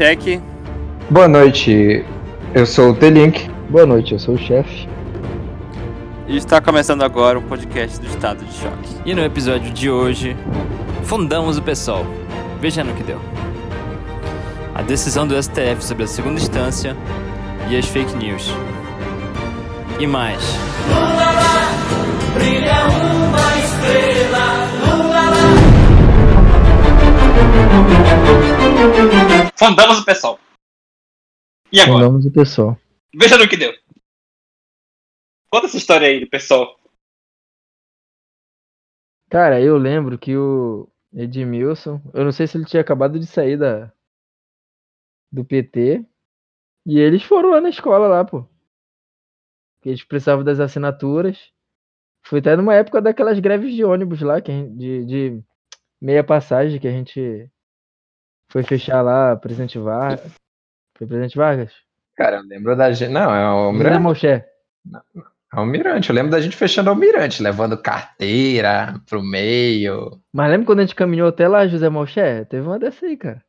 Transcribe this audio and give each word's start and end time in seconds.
Cheque. 0.00 0.40
Boa 1.10 1.28
noite, 1.28 2.02
eu 2.54 2.64
sou 2.64 2.92
o 2.92 2.94
T-Link. 2.94 3.50
Boa 3.68 3.84
noite, 3.84 4.14
eu 4.14 4.18
sou 4.18 4.34
o 4.34 4.38
chefe. 4.38 4.88
E 6.26 6.38
está 6.38 6.58
começando 6.58 7.02
agora 7.02 7.38
o 7.38 7.42
podcast 7.42 8.00
do 8.00 8.06
Estado 8.06 8.42
de 8.42 8.50
Choque. 8.50 8.96
E 9.04 9.12
no 9.12 9.22
episódio 9.22 9.70
de 9.70 9.90
hoje, 9.90 10.34
fundamos 11.02 11.58
o 11.58 11.62
PSOL. 11.62 12.06
Veja 12.62 12.82
no 12.82 12.94
que 12.94 13.02
deu. 13.02 13.20
A 14.74 14.80
decisão 14.80 15.26
do 15.26 15.34
STF 15.36 15.84
sobre 15.84 16.04
a 16.04 16.06
segunda 16.06 16.40
instância 16.40 16.96
e 17.68 17.76
as 17.76 17.84
fake 17.84 18.16
news. 18.16 18.50
E 19.98 20.06
mais. 20.06 20.42
Fundamos 29.58 29.98
o 29.98 30.04
pessoal. 30.04 30.38
E 31.72 31.80
agora? 31.80 32.04
Fundamos 32.06 32.26
o 32.26 32.32
pessoal. 32.32 32.78
Veja 33.14 33.36
no 33.38 33.48
que 33.48 33.56
deu. 33.56 33.72
Conta 35.52 35.66
essa 35.66 35.76
história 35.76 36.08
aí 36.08 36.20
do 36.20 36.28
pessoal. 36.28 36.78
Cara, 39.30 39.60
eu 39.60 39.76
lembro 39.76 40.18
que 40.18 40.36
o 40.36 40.88
Edmilson, 41.12 42.00
eu 42.14 42.24
não 42.24 42.32
sei 42.32 42.46
se 42.46 42.56
ele 42.56 42.64
tinha 42.64 42.80
acabado 42.80 43.18
de 43.18 43.26
sair 43.26 43.56
da, 43.56 43.92
do 45.30 45.44
PT, 45.44 46.04
e 46.86 46.98
eles 46.98 47.22
foram 47.22 47.50
lá 47.50 47.60
na 47.60 47.68
escola 47.68 48.08
lá, 48.08 48.24
pô. 48.24 48.44
Que 49.82 49.90
eles 49.90 50.04
precisavam 50.04 50.44
das 50.44 50.58
assinaturas. 50.60 51.52
Foi 52.26 52.40
até 52.40 52.56
numa 52.56 52.74
época 52.74 53.00
daquelas 53.00 53.38
greves 53.38 53.74
de 53.74 53.84
ônibus 53.84 54.20
lá, 54.20 54.40
que 54.40 54.50
gente- 54.52 54.76
de, 54.76 55.04
de 55.06 55.44
meia 56.00 56.24
passagem 56.24 56.80
que 56.80 56.88
a 56.88 56.92
gente 56.92 57.50
foi 58.50 58.62
fechar 58.64 59.00
lá, 59.00 59.36
Presidente 59.36 59.78
Vargas. 59.78 60.32
Foi 60.98 61.06
Presidente 61.06 61.36
Vargas? 61.36 61.72
Cara, 62.16 62.38
eu 62.38 62.42
lembro 62.42 62.76
da 62.76 62.92
gente. 62.92 63.10
Não, 63.10 63.34
é 63.34 63.48
o 63.48 63.54
José 63.54 63.66
Almirante. 63.66 64.02
Malcher. 64.02 64.46
É 65.52 65.56
o 65.56 65.60
Almirante. 65.60 66.10
Eu 66.10 66.14
lembro 66.14 66.30
da 66.30 66.40
gente 66.40 66.56
fechando 66.56 66.90
o 66.90 66.92
Almirante, 66.92 67.42
levando 67.42 67.80
carteira 67.80 69.00
pro 69.08 69.22
meio. 69.22 70.20
Mas 70.32 70.50
lembra 70.50 70.66
quando 70.66 70.80
a 70.80 70.82
gente 70.82 70.94
caminhou 70.94 71.28
até 71.28 71.48
lá, 71.48 71.66
José 71.66 71.88
Malcher? 71.88 72.44
Teve 72.46 72.66
uma 72.66 72.78
dessa 72.78 73.06
aí, 73.06 73.16
cara. 73.16 73.42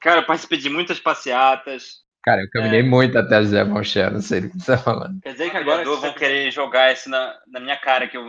Cara, 0.00 0.20
eu 0.20 0.26
participei 0.26 0.58
de 0.58 0.68
muitas 0.68 0.98
passeatas. 0.98 2.00
Cara, 2.22 2.42
eu 2.42 2.50
caminhei 2.50 2.82
muito 2.82 3.16
até 3.16 3.40
José 3.42 3.64
Malcher, 3.64 4.12
não 4.12 4.20
sei 4.20 4.42
do 4.42 4.50
que 4.50 4.60
você 4.60 4.72
tá 4.72 4.78
falando. 4.78 5.20
Quer 5.22 5.32
dizer 5.32 5.50
que 5.50 5.56
agora 5.56 5.84
vão 5.84 6.12
querer 6.12 6.50
jogar 6.50 6.92
isso 6.92 7.08
na, 7.08 7.38
na 7.46 7.60
minha 7.60 7.76
cara, 7.78 8.08
que 8.08 8.16
eu 8.16 8.24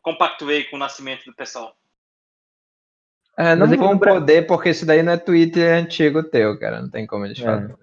compactuei 0.00 0.64
com 0.64 0.76
o 0.76 0.78
nascimento 0.78 1.24
do 1.24 1.34
pessoal. 1.34 1.76
É, 3.36 3.54
não 3.54 3.66
Mas 3.66 3.72
é 3.72 3.76
vão 3.76 3.98
poder, 3.98 4.46
porque 4.46 4.70
isso 4.70 4.84
daí 4.84 5.02
não 5.02 5.12
é 5.12 5.16
Twitter 5.16 5.72
antigo 5.74 6.22
teu, 6.22 6.58
cara. 6.58 6.82
Não 6.82 6.90
tem 6.90 7.06
como 7.06 7.24
eles 7.24 7.38
É. 7.40 7.44
falarem. 7.44 7.76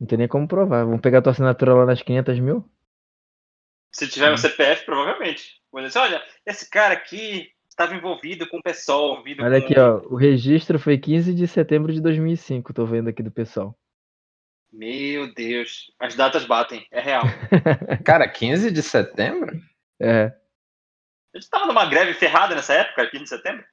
Não 0.00 0.06
tem 0.06 0.18
nem 0.18 0.28
como 0.28 0.46
provar. 0.46 0.84
Vamos 0.84 1.00
pegar 1.00 1.20
tua 1.20 1.32
assinatura 1.32 1.74
lá 1.74 1.84
nas 1.86 2.00
500 2.02 2.38
mil? 2.38 2.64
Se 3.92 4.06
tiver 4.08 4.32
um 4.32 4.36
CPF, 4.36 4.84
provavelmente. 4.84 5.58
Dizer 5.74 5.86
assim, 5.86 5.98
olha, 5.98 6.22
esse 6.46 6.70
cara 6.70 6.94
aqui 6.94 7.48
estava 7.68 7.94
envolvido 7.94 8.48
com 8.48 8.58
o 8.58 8.62
pessoal. 8.62 9.12
Envolvido 9.12 9.44
Olha 9.44 9.58
com... 9.60 9.64
aqui, 9.66 9.78
ó. 9.78 9.98
O 10.08 10.16
registro 10.16 10.78
foi 10.78 10.96
15 10.98 11.34
de 11.34 11.46
setembro 11.48 11.92
de 11.92 12.00
2005. 12.00 12.72
Tô 12.72 12.86
vendo 12.86 13.08
aqui 13.08 13.22
do 13.22 13.30
pessoal. 13.30 13.76
Meu 14.72 15.32
Deus, 15.34 15.90
as 15.98 16.14
datas 16.14 16.44
batem, 16.44 16.86
é 16.92 17.00
real. 17.00 17.22
Cara, 18.04 18.28
15 18.28 18.70
de 18.70 18.82
setembro? 18.82 19.58
É. 20.00 20.32
A 21.34 21.38
gente 21.38 21.48
tava 21.50 21.66
numa 21.66 21.86
greve 21.86 22.12
ferrada 22.14 22.54
nessa 22.54 22.74
época, 22.74 23.06
15 23.10 23.24
de 23.24 23.28
setembro? 23.30 23.64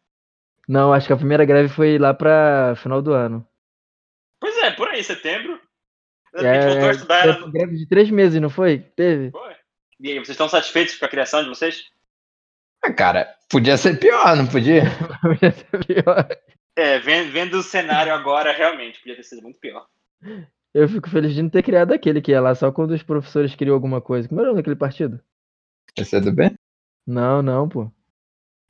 Não, 0.68 0.94
acho 0.94 1.08
que 1.08 1.14
a 1.14 1.18
primeira 1.18 1.46
greve 1.46 1.70
foi 1.70 1.98
lá 1.98 2.14
pra 2.14 2.76
final 2.78 3.02
do 3.02 3.14
ano. 3.14 3.48
Pois 4.40 4.58
é, 4.58 4.72
por 4.72 4.88
aí, 4.90 5.04
setembro. 5.04 5.60
A 6.36 6.44
É, 6.44 6.62
gente 6.62 6.72
voltou 6.72 6.90
a 6.90 6.92
estudar. 6.92 7.22
foi 7.24 7.32
Era... 7.32 7.52
greve 7.52 7.78
de 7.78 7.88
três 7.88 8.10
meses, 8.10 8.42
não 8.42 8.50
foi? 8.50 8.80
Teve? 8.80 9.32
Foi. 9.32 9.56
E 10.00 10.10
aí, 10.12 10.16
vocês 10.16 10.30
estão 10.30 10.50
satisfeitos 10.50 10.96
com 10.96 11.06
a 11.06 11.10
criação 11.10 11.42
de 11.44 11.50
vocês? 11.50 11.86
Ah, 12.84 12.94
cara, 12.94 13.34
podia 13.50 13.78
ser 13.78 14.00
pior, 14.00 14.36
não 14.36 14.46
podia? 14.46 14.84
Podia 15.22 15.52
ser 15.52 15.86
pior. 15.86 16.28
É, 16.76 17.00
vendo, 17.00 17.32
vendo 17.32 17.58
o 17.58 17.64
cenário 17.64 18.14
agora, 18.14 18.52
realmente, 18.52 19.00
podia 19.00 19.16
ter 19.16 19.24
sido 19.24 19.42
muito 19.42 19.60
pior. 19.60 19.88
Eu 20.74 20.90
fico 20.90 21.10
feliz 21.10 21.34
de 21.34 21.42
não 21.42 21.50
ter 21.50 21.64
criado 21.64 21.94
aquele 21.94 22.22
que 22.22 22.32
ia 22.32 22.42
lá 22.42 22.54
só 22.54 22.72
quando 22.72 22.92
os 22.92 23.02
professores 23.02 23.56
queriam 23.56 23.74
alguma 23.74 24.02
coisa. 24.02 24.28
Como 24.28 24.42
era 24.42 24.50
o 24.50 24.52
nome 24.52 24.62
daquele 24.62 24.76
partido? 24.76 25.20
Você 25.98 26.18
é? 26.18 26.52
Não, 27.08 27.42
não, 27.42 27.70
pô. 27.70 27.90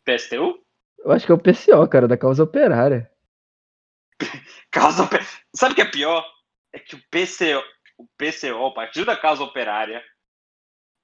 PSTU? 0.05 0.59
Eu 1.05 1.11
acho 1.11 1.23
que 1.25 1.31
é 1.31 1.35
o 1.35 1.39
PCO, 1.39 1.87
cara, 1.87 2.07
da 2.07 2.17
causa 2.17 2.43
operária. 2.43 3.09
Causa 4.71 5.03
Ope- 5.03 5.19
Sabe 5.55 5.73
o 5.73 5.75
que 5.75 5.81
é 5.81 5.85
pior? 5.85 6.25
É 6.73 6.79
que 6.79 6.95
o 6.95 6.99
PCO, 7.11 7.63
o 7.97 8.07
PCO, 8.17 8.55
o 8.57 8.73
Partido 8.73 9.05
da 9.05 9.15
Causa 9.15 9.43
Operária, 9.43 10.03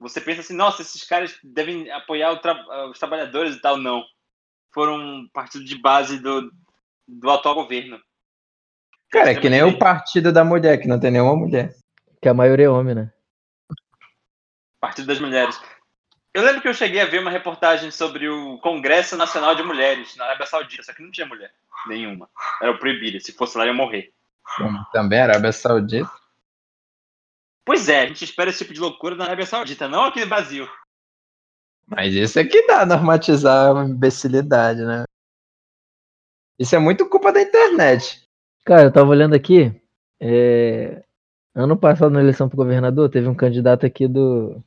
você 0.00 0.20
pensa 0.20 0.40
assim, 0.40 0.54
nossa, 0.56 0.82
esses 0.82 1.04
caras 1.04 1.38
devem 1.44 1.88
apoiar 1.92 2.36
tra- 2.40 2.88
os 2.90 2.98
trabalhadores 2.98 3.54
e 3.54 3.60
tal. 3.60 3.76
Não. 3.76 4.04
Foram 4.74 4.96
um 4.96 5.28
partido 5.32 5.64
de 5.64 5.80
base 5.80 6.18
do, 6.18 6.50
do 7.06 7.30
atual 7.30 7.54
governo. 7.54 8.00
Cara, 9.10 9.30
é 9.30 9.40
que 9.40 9.48
nem 9.48 9.62
o 9.62 9.78
partido 9.78 10.32
da 10.32 10.42
mulher, 10.42 10.78
que 10.78 10.88
não 10.88 10.98
tem 10.98 11.10
nenhuma 11.12 11.36
mulher. 11.36 11.74
Que 12.20 12.28
a 12.28 12.34
maioria 12.34 12.66
é 12.66 12.70
homem, 12.70 12.94
né? 12.94 13.12
Partido 14.80 15.06
das 15.06 15.20
Mulheres. 15.20 15.60
Eu 16.34 16.42
lembro 16.42 16.62
que 16.62 16.68
eu 16.68 16.74
cheguei 16.74 17.00
a 17.00 17.06
ver 17.06 17.20
uma 17.20 17.30
reportagem 17.30 17.90
sobre 17.90 18.28
o 18.28 18.56
Congresso 18.58 19.16
Nacional 19.16 19.54
de 19.54 19.62
Mulheres 19.62 20.16
na 20.16 20.24
Arábia 20.24 20.46
Saudita, 20.46 20.82
só 20.82 20.92
que 20.94 21.02
não 21.02 21.10
tinha 21.10 21.26
mulher 21.26 21.52
nenhuma. 21.86 22.28
Era 22.60 22.76
proibido. 22.78 23.20
Se 23.20 23.32
fosse 23.32 23.58
lá, 23.58 23.66
ia 23.66 23.74
morrer. 23.74 24.12
Como 24.56 24.82
também 24.92 25.20
a 25.20 25.24
Arábia 25.24 25.52
Saudita. 25.52 26.10
Pois 27.64 27.88
é, 27.88 28.02
a 28.02 28.06
gente 28.06 28.24
espera 28.24 28.48
esse 28.48 28.60
tipo 28.60 28.72
de 28.72 28.80
loucura 28.80 29.14
na 29.14 29.24
Arábia 29.24 29.44
Saudita, 29.44 29.86
não 29.88 30.04
aqui 30.04 30.20
no 30.20 30.26
Brasil. 30.26 30.66
Mas 31.86 32.14
isso 32.14 32.38
é 32.38 32.44
que 32.44 32.66
dá 32.66 32.86
normatizar 32.86 33.76
a 33.76 33.84
imbecilidade, 33.84 34.82
né? 34.82 35.04
Isso 36.58 36.74
é 36.74 36.78
muito 36.78 37.08
culpa 37.08 37.32
da 37.32 37.42
internet. 37.42 38.26
Cara, 38.64 38.84
eu 38.84 38.92
tava 38.92 39.10
olhando 39.10 39.34
aqui. 39.34 39.70
é, 40.18 41.04
Ano 41.54 41.76
passado, 41.76 42.10
na 42.10 42.20
eleição 42.20 42.48
pro 42.48 42.56
governador, 42.56 43.10
teve 43.10 43.28
um 43.28 43.34
candidato 43.34 43.84
aqui 43.84 44.08
do, 44.08 44.62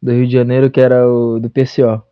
do 0.00 0.12
Rio 0.12 0.26
de 0.26 0.32
Janeiro 0.32 0.70
que 0.70 0.80
era 0.80 1.06
o 1.08 1.38
do 1.40 1.50
PCO. 1.50 2.02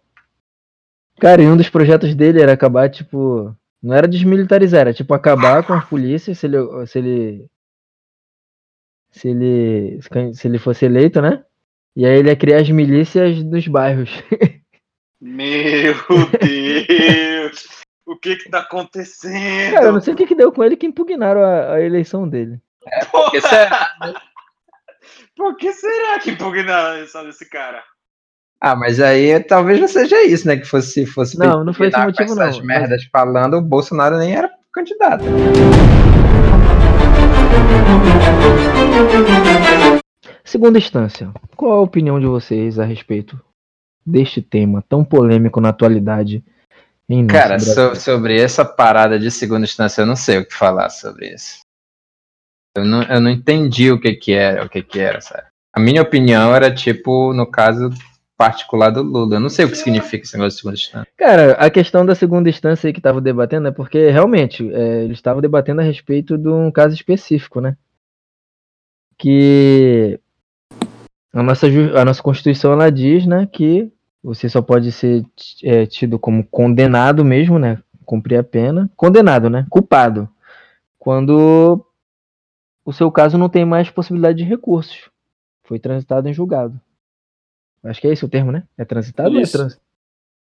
Cara, 1.20 1.42
e 1.42 1.46
um 1.46 1.56
dos 1.56 1.68
projetos 1.70 2.14
dele 2.14 2.42
era 2.42 2.52
acabar, 2.52 2.90
tipo. 2.90 3.54
Não 3.82 3.94
era 3.94 4.08
desmilitarizar, 4.08 4.80
era 4.82 4.92
tipo 4.94 5.14
acabar 5.14 5.62
com 5.64 5.72
as 5.72 5.84
polícias 5.84 6.38
se 6.38 6.46
ele. 6.46 6.56
Se 6.86 6.98
ele. 6.98 7.46
Se 9.12 9.28
ele, 9.28 10.00
se 10.34 10.46
ele 10.46 10.58
fosse 10.58 10.84
eleito, 10.84 11.22
né? 11.22 11.42
E 11.94 12.04
aí 12.04 12.18
ele 12.18 12.28
ia 12.28 12.36
criar 12.36 12.60
as 12.60 12.68
milícias 12.68 13.42
dos 13.42 13.66
bairros. 13.66 14.10
Meu 15.20 15.94
Deus! 16.42 17.66
o 18.04 18.16
que 18.16 18.36
que 18.36 18.50
tá 18.50 18.60
acontecendo? 18.60 19.72
Cara, 19.72 19.86
eu 19.86 19.92
não 19.92 20.00
sei 20.00 20.12
o 20.12 20.16
que, 20.16 20.26
que 20.26 20.34
deu 20.34 20.52
com 20.52 20.62
ele 20.62 20.76
que 20.76 20.86
impugnaram 20.86 21.42
a, 21.42 21.72
a 21.74 21.80
eleição 21.80 22.28
dele. 22.28 22.60
Porque 23.10 23.38
isso 23.38 23.46
é- 23.54 23.70
Por 25.36 25.54
que 25.56 25.72
será 25.72 26.18
que 26.18 26.30
impugnaram 26.30 26.92
a 26.92 26.94
eleição 26.96 27.24
desse 27.24 27.48
cara? 27.48 27.82
Ah, 28.58 28.74
mas 28.74 28.98
aí 29.00 29.38
talvez 29.44 29.78
não 29.78 29.86
seja 29.86 30.22
isso, 30.24 30.48
né? 30.48 30.56
Que 30.56 30.64
fosse, 30.64 30.90
se 30.92 31.06
fosse 31.06 31.38
Não, 31.38 31.62
não 31.62 31.74
foi 31.74 31.88
esse 31.88 31.98
motivo, 31.98 32.32
essas 32.32 32.58
não. 32.58 32.64
merdas 32.64 33.04
falando, 33.12 33.58
o 33.58 33.62
Bolsonaro 33.62 34.16
nem 34.16 34.34
era 34.34 34.50
candidato. 34.72 35.24
Segunda 40.44 40.78
instância, 40.78 41.30
qual 41.56 41.72
a 41.72 41.82
opinião 41.82 42.18
de 42.18 42.26
vocês 42.26 42.78
a 42.78 42.84
respeito 42.84 43.38
deste 44.04 44.40
tema 44.40 44.82
tão 44.88 45.04
polêmico 45.04 45.60
na 45.60 45.68
atualidade 45.70 46.42
Cara, 47.28 47.58
so- 47.60 47.94
sobre 47.94 48.40
essa 48.40 48.64
parada 48.64 49.16
de 49.18 49.30
segunda 49.30 49.64
instância, 49.64 50.02
eu 50.02 50.06
não 50.06 50.16
sei 50.16 50.38
o 50.38 50.46
que 50.46 50.52
falar 50.54 50.88
sobre 50.90 51.32
isso. 51.34 51.60
Eu 52.80 52.84
não, 52.84 53.02
eu 53.02 53.20
não 53.20 53.30
entendi 53.30 53.90
o 53.90 54.00
que 54.00 54.14
que 54.14 54.32
era, 54.32 54.64
o 54.64 54.68
que 54.68 54.82
que 54.82 54.98
era, 54.98 55.20
sabe? 55.20 55.44
A 55.72 55.80
minha 55.80 56.02
opinião 56.02 56.54
era 56.54 56.72
tipo, 56.72 57.32
no 57.32 57.46
caso 57.46 57.90
particular 58.36 58.90
do 58.90 59.02
Lula. 59.02 59.36
Eu 59.36 59.40
não 59.40 59.48
sei 59.48 59.64
o 59.64 59.70
que 59.70 59.76
significa 59.76 60.24
esse 60.24 60.36
negócio 60.36 60.56
de 60.56 60.60
segunda 60.60 60.74
instância. 60.74 61.08
Cara, 61.16 61.52
a 61.52 61.70
questão 61.70 62.04
da 62.04 62.14
segunda 62.14 62.48
instância 62.48 62.86
aí 62.86 62.92
que 62.92 62.98
estavam 62.98 63.22
debatendo 63.22 63.68
é 63.68 63.70
porque 63.70 64.10
realmente 64.10 64.68
é, 64.72 65.04
eles 65.04 65.18
estavam 65.18 65.40
debatendo 65.40 65.80
a 65.80 65.84
respeito 65.84 66.36
de 66.36 66.48
um 66.48 66.70
caso 66.70 66.94
específico, 66.94 67.60
né? 67.60 67.76
Que 69.18 70.20
a 71.32 71.42
nossa, 71.42 71.66
a 71.66 72.04
nossa 72.04 72.22
Constituição 72.22 72.72
ela 72.72 72.90
diz, 72.90 73.26
né, 73.26 73.48
que 73.50 73.90
você 74.22 74.48
só 74.48 74.60
pode 74.60 74.90
ser 74.92 75.24
é, 75.62 75.86
tido 75.86 76.18
como 76.18 76.44
condenado 76.44 77.24
mesmo, 77.24 77.58
né? 77.58 77.78
Cumprir 78.04 78.38
a 78.38 78.44
pena. 78.44 78.90
Condenado, 78.96 79.48
né? 79.48 79.66
Culpado. 79.70 80.28
Quando 80.98 81.85
o 82.86 82.92
seu 82.92 83.10
caso 83.10 83.36
não 83.36 83.48
tem 83.48 83.64
mais 83.64 83.90
possibilidade 83.90 84.38
de 84.38 84.44
recursos. 84.44 85.10
Foi 85.64 85.80
transitado 85.80 86.28
em 86.28 86.32
julgado. 86.32 86.80
Acho 87.82 88.00
que 88.00 88.06
é 88.06 88.12
esse 88.12 88.24
o 88.24 88.28
termo, 88.28 88.52
né? 88.52 88.62
É 88.78 88.84
transitado 88.84 89.30
ou 89.30 89.38
é 89.38 89.42
Isso. 89.42 89.58
trans... 89.58 89.80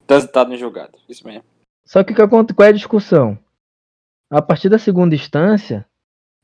Transitado 0.06 0.52
em 0.52 0.58
julgado. 0.58 0.98
Isso 1.08 1.26
mesmo. 1.26 1.44
Só 1.86 2.04
que 2.04 2.14
qual 2.14 2.28
é 2.60 2.68
a 2.68 2.72
discussão? 2.72 3.38
A 4.30 4.42
partir 4.42 4.68
da 4.68 4.78
segunda 4.78 5.14
instância, 5.14 5.86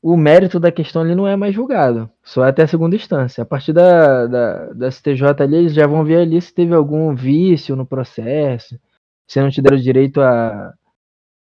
o 0.01 0.17
mérito 0.17 0.59
da 0.59 0.71
questão 0.71 1.03
ali 1.03 1.13
não 1.13 1.27
é 1.27 1.35
mais 1.35 1.53
julgado, 1.53 2.09
só 2.23 2.43
é 2.43 2.49
até 2.49 2.63
a 2.63 2.67
segunda 2.67 2.95
instância. 2.95 3.43
A 3.43 3.45
partir 3.45 3.71
da, 3.71 4.25
da, 4.25 4.73
da 4.73 4.91
STJ 4.91 5.23
ali, 5.39 5.57
eles 5.57 5.73
já 5.73 5.85
vão 5.85 6.03
ver 6.03 6.17
ali 6.17 6.41
se 6.41 6.51
teve 6.51 6.73
algum 6.73 7.13
vício 7.13 7.75
no 7.75 7.85
processo, 7.85 8.79
se 9.27 9.39
não 9.39 9.51
te 9.51 9.61
deram 9.61 9.77
direito 9.77 10.19
a, 10.19 10.73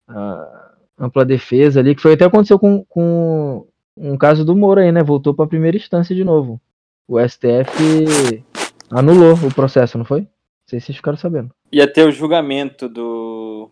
a 0.07 0.71
ampla 0.97 1.25
defesa 1.25 1.81
ali, 1.81 1.93
que 1.93 2.01
foi 2.01 2.13
até 2.13 2.23
aconteceu 2.23 2.57
com, 2.57 2.85
com 2.85 3.67
um 3.99 4.17
caso 4.17 4.45
do 4.45 4.55
Moro 4.55 4.79
aí, 4.79 4.91
né? 4.91 5.03
Voltou 5.03 5.33
para 5.33 5.45
a 5.45 5.49
primeira 5.49 5.75
instância 5.75 6.15
de 6.15 6.23
novo. 6.23 6.61
O 7.07 7.19
STF 7.19 8.43
anulou 8.89 9.33
o 9.33 9.53
processo, 9.53 9.97
não 9.97 10.05
foi? 10.05 10.21
Não 10.21 10.27
sei 10.69 10.79
se 10.79 10.87
vocês 10.87 10.97
ficaram 10.97 11.17
sabendo. 11.17 11.53
Ia 11.71 11.91
ter 11.91 12.07
o 12.07 12.11
julgamento 12.11 12.87
do 12.87 13.69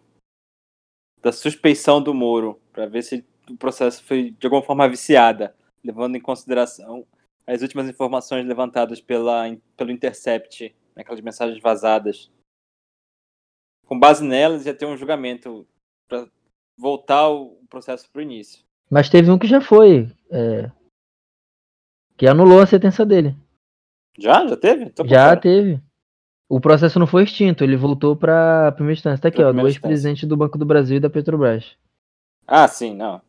da 1.21 1.31
suspeição 1.31 2.01
do 2.01 2.13
Moro, 2.13 2.59
para 2.71 2.85
ver 2.85 3.01
se 3.01 3.25
o 3.49 3.57
processo 3.57 4.03
foi 4.03 4.31
de 4.31 4.45
alguma 4.45 4.61
forma 4.61 4.87
viciada, 4.87 5.55
levando 5.83 6.15
em 6.15 6.21
consideração 6.21 7.05
as 7.45 7.61
últimas 7.61 7.89
informações 7.89 8.45
levantadas 8.45 9.01
pela, 9.01 9.43
pelo 9.75 9.91
Intercept, 9.91 10.75
aquelas 10.95 11.21
mensagens 11.21 11.61
vazadas. 11.61 12.31
Com 13.85 13.97
base 13.97 14.23
nelas, 14.23 14.65
ia 14.65 14.73
ter 14.73 14.85
um 14.85 14.97
julgamento 14.97 15.65
para 16.07 16.29
voltar 16.77 17.29
o 17.29 17.61
processo 17.69 18.09
para 18.11 18.19
o 18.19 18.23
início. 18.23 18.66
Mas 18.89 19.09
teve 19.09 19.29
um 19.31 19.37
que 19.37 19.47
já 19.47 19.59
foi, 19.61 20.09
é, 20.31 20.71
que 22.17 22.27
anulou 22.27 22.61
a 22.61 22.65
sentença 22.65 23.05
dele. 23.05 23.35
Já? 24.17 24.47
Já 24.47 24.57
teve? 24.57 24.89
Tô 24.91 25.03
por 25.03 25.09
Já 25.09 25.35
teve. 25.35 25.81
O 26.49 26.61
processo 26.61 26.97
não 26.97 27.05
foi 27.05 27.23
extinto, 27.23 27.63
ele 27.63 27.75
voltou 27.75 28.15
pra 28.15 28.71
primeira 28.71 28.97
instância. 28.97 29.21
Tá 29.21 29.27
aqui, 29.27 29.37
Pra 29.37 29.49
ó, 29.49 29.51
do 29.53 29.67
ex-presidente 29.67 30.25
do 30.25 30.37
Banco 30.37 30.57
do 30.57 30.65
Brasil 30.65 30.97
e 30.97 30.99
da 30.99 31.09
Petrobras. 31.09 31.75
Ah, 32.47 32.67
sim, 32.67 32.95
não. 32.95 33.21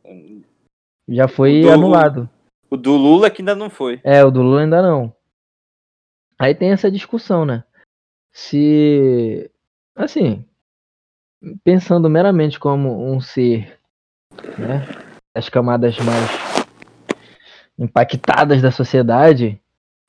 Já 1.09 1.27
foi 1.27 1.61
O 1.61 1.63
do- 1.65 1.73
anulado. 1.73 2.31
O 2.71 2.77
do 2.77 2.93
Lula 2.97 3.29
que 3.31 3.43
ainda 3.43 3.57
não 3.57 3.69
foi. 3.69 4.01
É, 4.05 4.25
o 4.25 4.31
do 4.31 4.41
Lula 4.43 4.61
ainda 4.61 4.81
não. 4.81 5.13
Aí 6.39 6.55
tem 6.55 6.71
essa 6.71 6.89
discussão, 6.91 7.45
né? 7.45 7.65
Se. 8.33 9.51
Assim. 9.97 10.45
Pensando 11.65 12.09
meramente 12.09 12.59
como 12.61 13.13
um 13.13 13.21
ser, 13.21 13.79
né? 14.59 14.87
As 15.39 15.49
camadas 15.49 15.97
mais 16.01 16.67
impactadas 17.79 18.61
da 18.61 18.73
sociedade, 18.73 19.61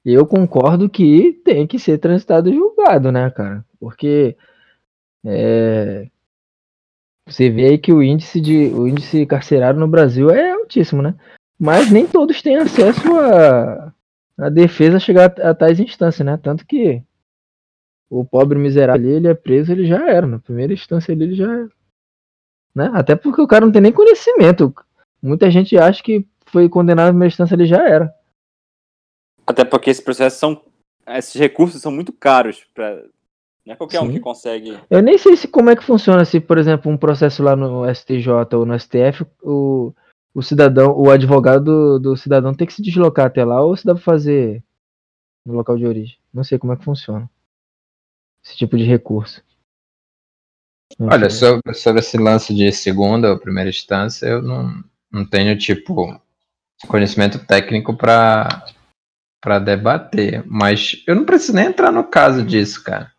eu 0.03 0.25
concordo 0.25 0.89
que 0.89 1.33
tem 1.45 1.67
que 1.67 1.77
ser 1.77 1.99
transitado 1.99 2.49
e 2.49 2.55
julgado, 2.55 3.11
né, 3.11 3.29
cara? 3.29 3.63
Porque. 3.79 4.35
é, 5.23 6.07
você 7.27 7.47
vê 7.47 7.65
aí 7.65 7.77
que 7.77 7.93
o 7.93 8.01
índice 8.01 8.41
de 8.41 8.69
o 8.73 8.87
índice 8.87 9.23
carcerário 9.27 9.79
no 9.79 9.87
Brasil 9.87 10.31
é 10.31 10.51
altíssimo, 10.51 11.03
né? 11.03 11.13
Mas 11.59 11.91
nem 11.91 12.07
todos 12.07 12.41
têm 12.41 12.55
acesso 12.55 13.15
a, 13.19 13.93
a 14.35 14.49
defesa 14.49 14.99
chegar 14.99 15.31
a, 15.39 15.51
a 15.51 15.53
tais 15.53 15.79
instâncias, 15.79 16.25
né? 16.25 16.37
Tanto 16.37 16.65
que 16.65 17.03
o 18.09 18.25
pobre 18.25 18.57
miserável 18.57 19.05
ali, 19.05 19.15
ele 19.17 19.27
é 19.27 19.35
preso, 19.35 19.71
ele 19.71 19.85
já 19.85 20.09
era. 20.09 20.25
Na 20.25 20.39
primeira 20.39 20.73
instância 20.73 21.13
ali, 21.13 21.25
ele 21.25 21.35
já 21.35 21.51
era. 21.51 21.69
Né? 22.73 22.89
Até 22.95 23.15
porque 23.15 23.41
o 23.41 23.47
cara 23.47 23.63
não 23.63 23.71
tem 23.71 23.81
nem 23.83 23.91
conhecimento. 23.91 24.73
Muita 25.21 25.49
gente 25.51 25.77
acha 25.77 26.01
que 26.01 26.25
foi 26.45 26.69
condenado 26.69 27.07
na 27.07 27.11
primeira 27.11 27.31
instância, 27.31 27.55
ele 27.55 27.65
já 27.65 27.87
era. 27.87 28.13
Até 29.45 29.65
porque 29.65 29.89
esses 29.89 30.03
processos 30.03 30.39
são. 30.39 30.61
Esses 31.07 31.33
recursos 31.35 31.81
são 31.81 31.91
muito 31.91 32.13
caros. 32.13 32.65
Pra... 32.73 33.03
Não 33.65 33.73
é 33.73 33.75
qualquer 33.75 33.99
um 33.99 34.07
Sim. 34.07 34.13
que 34.13 34.19
consegue. 34.19 34.79
Eu 34.89 35.01
nem 35.01 35.17
sei 35.17 35.35
se 35.35 35.47
como 35.47 35.69
é 35.69 35.75
que 35.75 35.83
funciona 35.83 36.23
se, 36.23 36.39
por 36.39 36.57
exemplo, 36.57 36.91
um 36.91 36.97
processo 36.97 37.43
lá 37.43 37.55
no 37.55 37.83
STJ 37.93 38.29
ou 38.53 38.65
no 38.65 38.79
STF, 38.79 39.25
o, 39.43 39.93
o 40.33 40.41
cidadão, 40.41 40.91
o 40.95 41.09
advogado 41.09 41.63
do, 41.63 41.99
do 41.99 42.17
cidadão 42.17 42.53
tem 42.53 42.65
que 42.65 42.73
se 42.73 42.81
deslocar 42.81 43.25
até 43.25 43.43
lá 43.43 43.61
ou 43.61 43.75
se 43.75 43.85
dá 43.85 43.93
pra 43.93 44.03
fazer 44.03 44.63
no 45.45 45.53
local 45.53 45.77
de 45.77 45.85
origem. 45.85 46.17
Não 46.33 46.43
sei 46.43 46.57
como 46.57 46.73
é 46.73 46.77
que 46.77 46.85
funciona. 46.85 47.29
Esse 48.43 48.55
tipo 48.55 48.77
de 48.77 48.83
recurso. 48.83 49.43
Não 50.97 51.07
Olha, 51.07 51.29
sei. 51.29 51.49
sobre, 51.49 51.73
sobre 51.73 51.99
esse 51.99 52.17
lance 52.17 52.53
de 52.53 52.71
segunda 52.71 53.31
ou 53.31 53.39
primeira 53.39 53.69
instância, 53.69 54.25
eu 54.25 54.41
não, 54.41 54.83
não 55.11 55.25
tenho, 55.25 55.57
tipo, 55.57 56.19
conhecimento 56.87 57.39
técnico 57.39 57.95
para 57.95 58.65
para 59.41 59.59
debater. 59.59 60.43
Mas 60.45 61.01
eu 61.07 61.15
não 61.15 61.25
preciso 61.25 61.53
nem 61.53 61.67
entrar 61.67 61.91
no 61.91 62.03
caso 62.03 62.43
disso, 62.43 62.83
cara. 62.83 63.11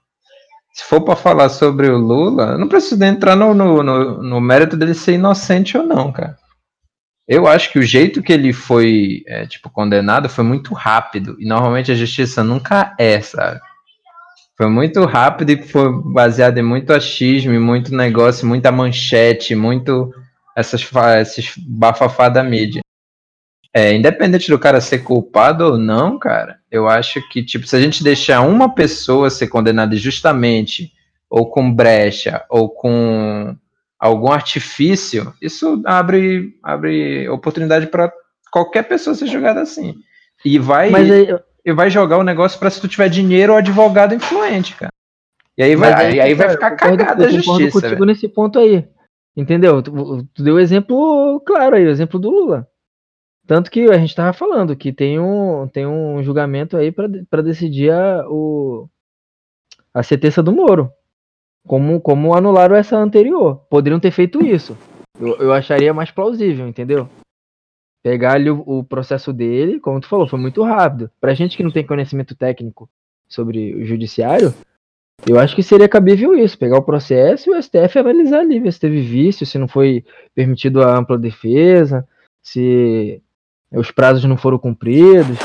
Se 0.72 0.84
for 0.84 1.00
para 1.00 1.16
falar 1.16 1.48
sobre 1.48 1.88
o 1.88 1.98
Lula, 1.98 2.52
eu 2.52 2.58
não 2.58 2.69
preciso 2.69 2.98
nem 2.98 3.10
entrar 3.10 3.34
no, 3.34 3.54
no, 3.54 3.82
no, 3.82 4.22
no 4.22 4.40
mérito 4.40 4.76
dele 4.76 4.94
ser 4.94 5.14
inocente 5.14 5.76
ou 5.76 5.84
não, 5.84 6.12
cara. 6.12 6.37
Eu 7.26 7.46
acho 7.46 7.72
que 7.72 7.78
o 7.78 7.82
jeito 7.82 8.22
que 8.22 8.32
ele 8.32 8.52
foi, 8.52 9.22
é, 9.26 9.46
tipo, 9.46 9.70
condenado 9.70 10.28
foi 10.28 10.44
muito 10.44 10.75
rápido. 10.75 11.36
E 11.38 11.46
normalmente 11.46 11.93
a 11.93 11.94
justiça 11.94 12.43
nunca 12.43 12.94
é, 12.98 13.20
sabe? 13.20 13.60
Foi 14.56 14.69
muito 14.69 15.04
rápido 15.06 15.50
e 15.50 15.62
foi 15.62 15.90
baseado 16.04 16.58
em 16.58 16.62
muito 16.62 16.93
achismo, 16.93 17.58
muito 17.60 17.94
negócio, 17.94 18.46
muita 18.46 18.70
manchete, 18.70 19.54
muito 19.54 20.12
essas, 20.60 20.88
esses 21.20 21.54
bafafá 21.58 22.28
da 22.28 22.42
mídia. 22.42 22.82
É, 23.72 23.94
independente 23.94 24.50
do 24.50 24.58
cara 24.58 24.80
ser 24.80 25.00
culpado 25.00 25.64
ou 25.64 25.78
não, 25.78 26.18
cara, 26.18 26.58
eu 26.70 26.88
acho 26.88 27.20
que, 27.28 27.44
tipo, 27.44 27.66
se 27.66 27.76
a 27.76 27.80
gente 27.80 28.02
deixar 28.02 28.40
uma 28.40 28.74
pessoa 28.74 29.30
ser 29.30 29.46
condenada 29.46 29.94
injustamente, 29.94 30.92
ou 31.28 31.48
com 31.48 31.72
brecha, 31.72 32.44
ou 32.50 32.68
com 32.68 33.56
algum 33.98 34.32
artifício, 34.32 35.32
isso 35.40 35.80
abre, 35.84 36.56
abre 36.62 37.28
oportunidade 37.28 37.86
para 37.86 38.12
qualquer 38.50 38.82
pessoa 38.82 39.14
ser 39.14 39.28
julgada 39.28 39.60
assim. 39.60 39.94
E 40.44 40.58
vai, 40.58 40.92
aí, 40.92 41.28
e 41.64 41.72
vai 41.72 41.90
jogar 41.90 42.18
o 42.18 42.24
negócio 42.24 42.58
para 42.58 42.70
se 42.70 42.80
tu 42.80 42.88
tiver 42.88 43.08
dinheiro 43.08 43.52
ou 43.52 43.58
advogado 43.58 44.14
influente, 44.14 44.74
cara. 44.74 44.92
E 45.56 45.62
aí 45.62 45.76
vai, 45.76 45.92
aí, 45.92 46.20
aí 46.20 46.34
vai 46.34 46.48
ficar 46.48 46.72
eu 46.72 46.76
cagada 46.76 47.26
a 47.26 47.30
eu 47.30 47.36
concordo 47.36 47.60
justiça. 47.60 47.72
contigo 47.72 47.90
velho. 47.90 48.04
nesse 48.06 48.26
ponto 48.26 48.58
aí. 48.58 48.88
Entendeu? 49.37 49.82
Tu, 49.82 49.93
tu 50.35 50.43
deu 50.43 50.59
exemplo 50.59 51.41
claro 51.41 51.77
aí, 51.77 51.85
o 51.85 51.91
exemplo 51.91 52.19
do 52.19 52.31
Lula. 52.31 52.69
Tanto 53.47 53.71
que 53.71 53.91
a 53.91 53.99
gente 53.99 54.15
tava 54.15 54.32
falando 54.32 54.77
que 54.77 54.93
tem 54.93 55.19
um, 55.19 55.67
tem 55.67 55.87
um 55.87 56.23
julgamento 56.23 56.77
aí 56.77 56.93
para 56.93 57.43
decidir 57.43 57.91
a, 57.91 58.25
o, 58.29 58.89
a 59.93 60.03
sentença 60.03 60.43
do 60.43 60.53
Moro. 60.53 60.93
Como, 61.67 62.01
como 62.01 62.34
anularam 62.34 62.77
essa 62.77 62.96
anterior. 62.96 63.56
Poderiam 63.69 64.01
ter 64.01 64.10
feito 64.10 64.44
isso. 64.44 64.77
Eu, 65.19 65.37
eu 65.39 65.53
acharia 65.53 65.93
mais 65.93 66.10
plausível, 66.10 66.67
entendeu? 66.67 67.08
Pegar 68.03 68.34
ali 68.34 68.51
o, 68.51 68.60
o 68.60 68.84
processo 68.84 69.32
dele, 69.32 69.81
como 69.81 70.01
tu 70.01 70.08
falou, 70.08 70.27
foi 70.27 70.39
muito 70.39 70.63
rápido. 70.63 71.10
Pra 71.20 71.34
gente 71.34 71.56
que 71.56 71.63
não 71.63 71.70
tem 71.70 71.87
conhecimento 71.87 72.34
técnico 72.34 72.89
sobre 73.29 73.75
o 73.75 73.84
judiciário, 73.84 74.55
eu 75.29 75.39
acho 75.39 75.55
que 75.55 75.62
seria 75.62 75.89
cabível 75.89 76.34
isso, 76.36 76.58
pegar 76.58 76.79
o 76.79 76.82
processo 76.82 77.50
e 77.50 77.53
o 77.56 77.62
STF 77.62 77.98
analisar 77.98 78.41
ali, 78.41 78.58
ver 78.60 78.72
se 78.72 78.81
teve 78.81 79.00
vício, 79.00 79.46
se 79.46 79.58
não 79.58 79.69
foi 79.69 80.05
permitido 80.34 80.82
a 80.82 80.96
ampla 80.96 81.19
defesa, 81.19 82.06
se 82.43 83.22
os 83.72 83.91
prazos 83.91 84.24
não 84.24 84.36
foram 84.36 84.58
cumpridos. 84.58 85.39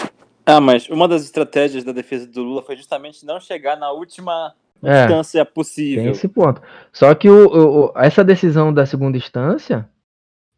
Ah, 0.46 0.62
mas 0.62 0.90
uma 0.90 1.08
das 1.08 1.24
estratégias 1.24 1.84
da 1.84 1.92
defesa 1.92 2.28
do 2.28 2.44
Lula 2.44 2.62
foi 2.64 2.76
justamente 2.76 3.26
não 3.26 3.40
chegar 3.40 3.76
na 3.78 3.92
última 3.92 4.54
É, 4.84 5.04
instância 5.04 5.44
tem 5.46 5.54
possível. 5.54 6.12
esse 6.12 6.28
ponto. 6.28 6.62
Só 6.94 7.14
que 7.16 7.30
o, 7.30 7.48
o- 7.88 7.94
essa 7.96 8.24
decisão 8.24 8.74
da 8.74 8.86
segunda 8.86 9.18
instância, 9.18 9.90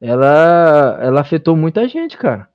ela, 0.01 0.99
ela 1.01 1.21
afetou 1.21 1.55
muita 1.55 1.87
gente, 1.87 2.17
cara. 2.17 2.49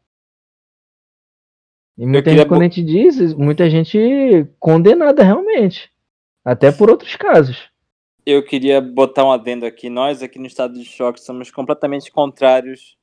E 1.98 2.06
muita 2.06 2.30
gente, 2.30 2.46
quando 2.48 2.60
a 2.62 2.64
gente 2.64 2.82
diz, 2.82 3.34
muita 3.34 3.68
gente 3.68 4.46
condenada 4.58 5.22
realmente. 5.22 5.91
Até 6.44 6.72
por 6.72 6.90
outros 6.90 7.14
casos. 7.16 7.70
Eu 8.24 8.44
queria 8.44 8.80
botar 8.80 9.24
um 9.24 9.32
adendo 9.32 9.66
aqui. 9.66 9.88
Nós, 9.88 10.22
aqui 10.22 10.38
no 10.38 10.46
estado 10.46 10.74
de 10.74 10.84
choque, 10.84 11.20
somos 11.20 11.50
completamente 11.50 12.10
contrários 12.10 12.96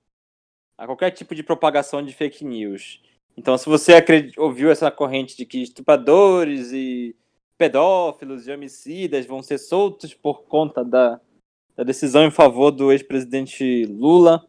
a 0.77 0.86
qualquer 0.86 1.12
tipo 1.12 1.36
de 1.36 1.43
propagação 1.43 2.01
de 2.01 2.13
fake 2.13 2.46
news. 2.46 3.01
Então, 3.38 3.58
se 3.58 3.67
você 3.67 3.93
ouviu 4.38 4.72
essa 4.72 4.89
corrente 4.89 5.36
de 5.36 5.46
que 5.46 5.62
estupradores 5.62 6.72
e 6.72 7.15
pedófilos 7.58 8.48
e 8.48 8.51
homicidas 8.51 9.25
vão 9.25 9.41
ser 9.41 9.58
soltos 9.58 10.13
por 10.13 10.43
conta 10.43 10.84
da, 10.84 11.19
da 11.75 11.84
decisão 11.84 12.25
em 12.25 12.31
favor 12.31 12.72
do 12.72 12.91
ex-presidente 12.91 13.86
Lula, 13.86 14.46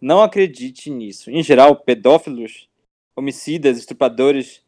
não 0.00 0.22
acredite 0.22 0.90
nisso. 0.90 1.30
Em 1.30 1.42
geral, 1.42 1.76
pedófilos, 1.76 2.68
homicidas, 3.16 3.78
estupradores 3.78 4.62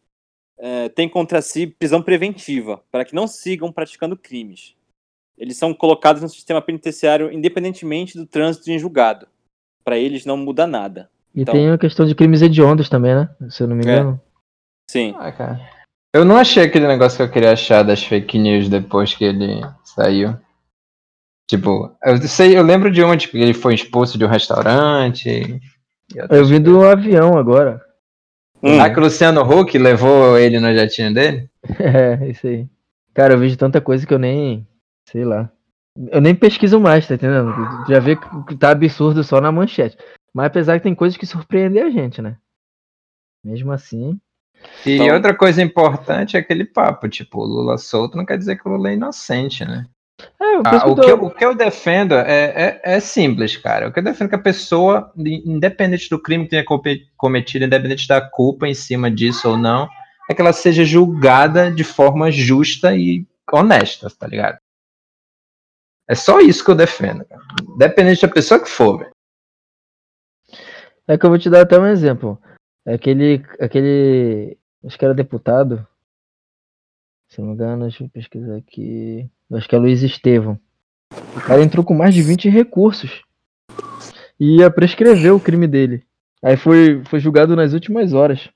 eh, 0.59 0.89
têm 0.91 1.09
contra 1.09 1.41
si 1.43 1.67
prisão 1.67 2.03
preventiva, 2.03 2.83
para 2.91 3.05
que 3.05 3.15
não 3.15 3.27
sigam 3.27 3.73
praticando 3.73 4.17
crimes 4.17 4.75
eles 5.43 5.57
são 5.57 5.75
colocados 5.75 6.23
no 6.23 6.29
sistema 6.29 6.63
penitenciário 6.63 7.33
independentemente 7.33 8.17
do 8.17 8.25
trânsito 8.27 8.71
em 8.71 8.79
julgado. 8.79 9.27
Para 9.85 9.99
eles 9.99 10.25
não 10.25 10.37
muda 10.37 10.69
nada. 10.69 11.11
E 11.35 11.43
Então- 11.43 11.53
tem 11.55 11.69
a 11.69 11.79
questão 11.79 12.07
de 12.07 12.15
crimes 12.15 12.43
hediondos 12.43 12.89
também, 12.89 13.15
né? 13.15 13.29
Se 13.51 13.63
eu 13.63 13.67
não 13.67 13.75
me 13.75 13.85
É. 13.85 13.91
engano. 13.91 14.21
Sim. 14.89 15.15
Ah, 15.19 15.33
cara. 15.33 15.61
Eu 16.15 16.25
não 16.25 16.37
achei 16.37 16.63
aquele 16.63 16.87
negócio 16.87 17.17
que 17.17 17.23
eu 17.25 17.31
queria 17.31 17.53
achar 17.53 17.83
das 17.83 18.05
fake 18.05 18.39
news 18.39 18.69
depois 18.69 19.15
que 19.15 19.25
ele 19.25 19.63
saiu. 19.83 20.37
Tipo, 21.51 21.91
eu 22.05 22.17
sei, 22.29 22.57
eu 22.57 22.63
lembro 22.63 22.91
de 22.91 23.03
uma, 23.03 23.17
tipo, 23.17 23.33
que 23.33 23.39
ele 23.43 23.55
foi 23.55 23.75
expulso 23.75 24.17
de 24.17 24.25
um 24.25 24.29
restaurante. 24.29 25.61
Eu 26.31 26.45
vim 26.47 26.61
do 26.61 26.85
avião 26.85 27.37
agora. 27.37 27.85
Hum. 28.63 28.81
Ah, 28.81 28.89
que 28.91 28.99
o 28.99 29.03
Luciano 29.03 29.43
Huck 29.43 29.77
levou 29.77 30.39
ele 30.39 30.61
no 30.61 30.73
jatinho 30.75 31.13
dele? 31.13 31.49
É, 31.81 32.29
isso 32.29 32.47
aí. 32.47 32.67
Cara, 33.15 33.35
eu 33.35 33.39
vejo 33.39 33.57
tanta 33.57 33.81
coisa 33.81 34.07
que 34.07 34.15
eu 34.15 34.19
nem. 34.19 34.67
Sei 35.09 35.25
lá. 35.25 35.51
Eu 36.11 36.21
nem 36.21 36.35
pesquiso 36.35 36.81
mais, 36.81 37.07
tá 37.07 37.15
entendendo? 37.15 37.53
Já 37.89 37.99
vê 37.99 38.17
que 38.49 38.57
tá 38.57 38.71
absurdo 38.71 39.23
só 39.23 39.41
na 39.41 39.53
manchete. 39.53 39.97
Mas 40.35 40.47
apesar 40.47 40.79
que 40.79 40.85
tem 40.85 40.95
coisas 40.95 41.19
que 41.19 41.27
surpreendem 41.27 41.83
a 41.83 41.91
gente, 41.91 42.23
né? 42.23 42.37
Mesmo 43.45 43.71
assim. 43.73 44.19
E 44.87 44.93
Então- 44.93 45.15
outra 45.15 45.35
coisa 45.37 45.61
importante 45.63 46.37
é 46.37 46.41
aquele 46.41 46.65
papo, 46.65 47.09
tipo, 47.09 47.41
o 47.41 47.45
Lula 47.45 47.77
solto 47.77 48.17
não 48.17 48.25
quer 48.25 48.39
dizer 48.39 48.57
que 48.57 48.67
o 48.67 48.73
Lula 48.73 48.91
é 48.91 48.95
inocente, 48.95 49.65
né? 49.65 49.87
É, 50.21 50.45
Ah, 50.65 50.87
o, 50.89 50.95
que 50.95 51.11
eu- 51.11 51.25
o 51.25 51.31
que 51.31 51.45
eu 51.45 51.55
defendo 51.55 52.15
é, 52.15 52.81
é, 52.81 52.81
é 52.97 53.01
simples, 53.01 53.57
cara. 53.57 53.89
O 53.89 53.93
que 53.93 53.99
eu 53.99 54.05
defendo 54.05 54.27
é 54.27 54.29
que 54.31 54.35
a 54.37 54.43
pessoa, 54.43 55.13
in- 55.17 55.43
independente 55.47 56.09
do 56.09 56.21
crime 56.21 56.45
que 56.45 56.51
tenha 56.51 56.65
cometido, 57.17 57.65
independente 57.65 58.07
da 58.07 58.21
culpa 58.21 58.69
em 58.69 58.75
cima 58.75 59.11
disso 59.11 59.49
ou 59.51 59.57
não, 59.57 59.89
é 60.31 60.35
que 60.35 60.41
ela 60.41 60.53
seja 60.53 60.85
julgada 60.85 61.71
de 61.71 61.83
forma 61.85 62.31
justa 62.31 62.95
e 62.95 63.27
honesta, 63.53 64.09
tá 64.11 64.27
ligado? 64.27 64.59
É 66.09 66.15
só 66.15 66.41
isso 66.41 66.65
que 66.65 66.71
eu 66.71 66.75
defendo, 66.77 67.25
cara. 67.25 67.41
Independente 67.75 68.23
da 68.23 68.33
pessoa 68.33 68.61
que 68.61 68.69
for, 68.69 68.99
velho. 68.99 69.13
É 71.09 71.19
que 71.19 71.25
eu 71.27 71.31
vou 71.31 71.39
te 71.39 71.51
dar 71.51 71.63
até 71.63 71.79
um 71.79 71.87
exemplo. 71.87 72.41
Aquele. 72.87 73.43
aquele. 73.61 74.59
Acho 74.85 74.99
que 74.99 75.05
era 75.05 75.15
deputado. 75.15 75.87
Se 77.29 77.41
não 77.41 77.49
me 77.49 77.55
engano, 77.55 77.83
deixa 77.83 78.05
eu 78.05 78.09
pesquisar 78.11 78.57
aqui. 78.57 79.29
Eu 79.53 79.59
acho 79.59 79.69
que 79.69 79.75
é 79.77 79.79
Luiz 79.79 80.03
Estevão. 80.03 80.59
O 81.37 81.41
cara 81.43 81.63
entrou 81.63 81.85
com 81.85 81.93
mais 81.93 82.15
de 82.15 82.23
20 82.23 82.49
recursos. 82.49 83.21
E 84.41 84.61
ia 84.61 84.71
prescrever 84.71 85.35
o 85.35 85.39
crime 85.39 85.67
dele. 85.69 86.05
Aí 86.43 86.57
foi, 86.57 87.03
foi 87.05 87.21
julgado 87.21 87.55
nas 87.55 87.75
últimas 87.75 88.15
horas. 88.15 88.49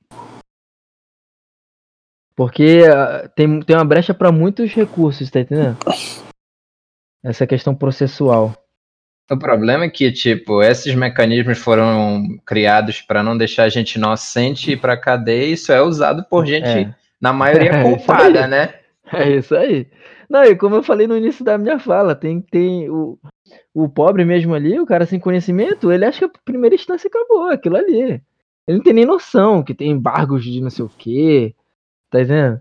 Porque 2.34 2.82
ah, 2.90 3.28
tem, 3.36 3.60
tem 3.60 3.76
uma 3.76 3.84
brecha 3.84 4.12
para 4.14 4.32
muitos 4.32 4.72
recursos, 4.72 5.30
tá 5.30 5.40
entendendo? 5.40 5.76
Essa 7.22 7.46
questão 7.46 7.74
processual. 7.74 8.54
O 9.30 9.38
problema 9.38 9.84
é 9.84 9.90
que, 9.90 10.10
tipo, 10.12 10.62
esses 10.62 10.94
mecanismos 10.94 11.58
foram 11.58 12.22
criados 12.46 13.02
para 13.02 13.22
não 13.22 13.36
deixar 13.36 13.64
a 13.64 13.68
gente 13.68 13.96
inocente 13.96 14.72
ir 14.72 14.80
pra 14.80 14.96
cadeia 14.96 15.46
e 15.46 15.52
isso 15.52 15.72
é 15.72 15.82
usado 15.82 16.24
por 16.24 16.46
gente, 16.46 16.66
É. 16.68 16.94
na 17.20 17.32
maioria, 17.34 17.70
É, 17.76 17.82
culpada, 17.82 18.44
aí. 18.44 18.48
né? 18.50 18.74
É 19.12 19.30
isso 19.30 19.54
aí. 19.54 19.86
Não, 20.28 20.44
e 20.44 20.56
como 20.56 20.74
eu 20.76 20.82
falei 20.82 21.06
no 21.06 21.16
início 21.16 21.44
da 21.44 21.56
minha 21.56 21.78
fala, 21.78 22.14
tem, 22.14 22.40
tem 22.40 22.90
o, 22.90 23.18
o 23.74 23.88
pobre 23.88 24.24
mesmo 24.24 24.54
ali, 24.54 24.78
o 24.78 24.86
cara 24.86 25.06
sem 25.06 25.20
conhecimento, 25.20 25.92
ele 25.92 26.04
acha 26.04 26.18
que 26.18 26.24
a 26.24 26.40
primeira 26.44 26.74
instância 26.74 27.08
acabou, 27.08 27.46
aquilo 27.48 27.76
ali. 27.76 28.20
Ele 28.66 28.78
não 28.78 28.82
tem 28.82 28.92
nem 28.92 29.04
noção 29.04 29.62
que 29.62 29.74
tem 29.74 29.90
embargos 29.90 30.44
de 30.44 30.60
não 30.60 30.70
sei 30.70 30.84
o 30.84 30.90
quê. 30.98 31.54
Tá 32.10 32.20
entendendo? 32.20 32.60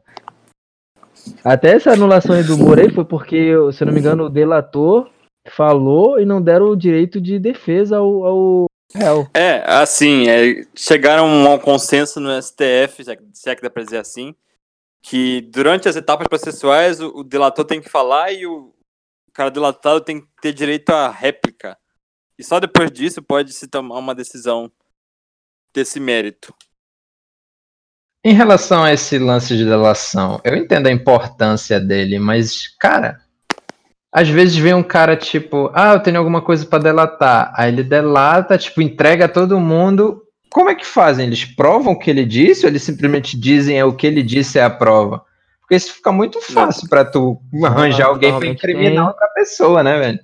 Até 1.44 1.74
essa 1.74 1.92
anulação 1.92 2.36
aí 2.36 2.44
do 2.44 2.54
aí 2.80 2.92
foi 2.92 3.06
porque, 3.06 3.52
se 3.74 3.84
eu 3.84 3.88
não 3.88 3.94
me 3.94 4.00
engano, 4.00 4.26
o 4.26 4.30
delator 4.30 5.10
falou 5.48 6.20
e 6.20 6.26
não 6.26 6.42
deram 6.42 6.68
o 6.68 6.76
direito 6.76 7.20
de 7.20 7.40
defesa 7.40 7.98
ao, 7.98 8.26
ao 8.26 8.66
réu. 8.94 9.28
É, 9.34 9.64
assim, 9.66 10.28
é, 10.28 10.66
chegaram 10.76 11.48
a 11.48 11.54
um 11.56 11.60
consenso 11.60 12.20
no 12.20 12.30
STF, 12.32 13.04
já 13.04 13.16
que- 13.16 13.24
se 13.34 13.50
é 13.50 13.56
que 13.56 13.62
dá 13.62 13.70
pra 13.70 13.84
dizer 13.84 13.98
assim, 13.98 14.36
que 15.08 15.42
durante 15.42 15.88
as 15.88 15.96
etapas 15.96 16.28
processuais 16.28 17.00
o, 17.00 17.20
o 17.20 17.24
delator 17.24 17.64
tem 17.64 17.80
que 17.80 17.90
falar 17.90 18.32
e 18.32 18.48
o 18.48 18.74
cara 19.32 19.52
delatado 19.52 20.02
tem 20.02 20.20
que 20.20 20.28
ter 20.42 20.52
direito 20.52 20.90
à 20.90 21.10
réplica. 21.10 21.78
E 22.40 22.44
só 22.44 22.60
depois 22.60 22.92
disso 22.92 23.22
pode 23.22 23.54
se 23.54 23.68
tomar 23.68 24.00
uma 24.00 24.16
decisão 24.16 24.72
desse 25.72 26.00
mérito. 26.00 26.54
Em 28.26 28.34
relação 28.34 28.84
a 28.84 28.92
esse 28.94 29.20
lance 29.20 29.56
de 29.56 29.64
delação, 29.64 30.42
eu 30.44 30.56
entendo 30.56 30.88
a 30.88 30.92
importância 30.92 31.80
dele, 31.80 32.18
mas, 32.18 32.68
cara, 32.80 33.22
às 34.12 34.28
vezes 34.28 34.58
vem 34.58 34.74
um 34.74 34.82
cara 34.82 35.16
tipo, 35.16 35.70
ah, 35.76 35.94
eu 35.94 36.00
tenho 36.00 36.18
alguma 36.18 36.42
coisa 36.42 36.66
pra 36.66 36.80
delatar. 36.80 37.54
Aí 37.56 37.72
ele 37.72 37.84
delata, 37.84 38.58
tipo, 38.58 38.82
entrega 38.82 39.26
a 39.26 39.30
todo 39.30 39.60
mundo. 39.60 40.25
Como 40.56 40.70
é 40.70 40.76
que 40.76 40.86
fazem? 40.86 41.28
Eles 41.28 41.44
provam 41.44 41.92
o 41.92 42.00
que 42.00 42.10
ele 42.10 42.24
disse 42.24 42.66
ou 42.66 42.72
eles 42.72 42.82
simplesmente 42.82 43.38
dizem 43.38 43.78
é 43.78 43.84
o 43.84 43.92
que 43.92 44.08
ele 44.08 44.24
disse 44.24 44.58
é 44.58 44.64
a 44.64 44.70
prova? 44.70 45.22
Porque 45.60 45.76
isso 45.76 45.94
fica 45.94 46.14
muito 46.14 46.40
fácil 46.40 46.88
pra 46.88 47.04
tu 47.04 47.42
arranjar 47.62 48.08
alguém 48.08 48.30
pra 48.30 48.40
normalmente 48.40 48.58
incriminar 48.60 48.92
tem. 48.92 49.00
outra 49.02 49.28
pessoa, 49.36 49.84
né, 49.84 50.00
velho? 50.00 50.20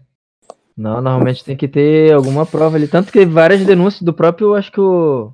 Não, 0.78 1.02
normalmente 1.02 1.44
tem 1.44 1.58
que 1.58 1.68
ter 1.68 2.14
alguma 2.14 2.46
prova 2.46 2.78
ali. 2.78 2.88
Tanto 2.88 3.12
que 3.12 3.26
várias 3.26 3.66
denúncias 3.66 4.04
do 4.04 4.14
próprio, 4.14 4.56
acho 4.56 4.72
que 4.72 4.80
o. 4.80 5.34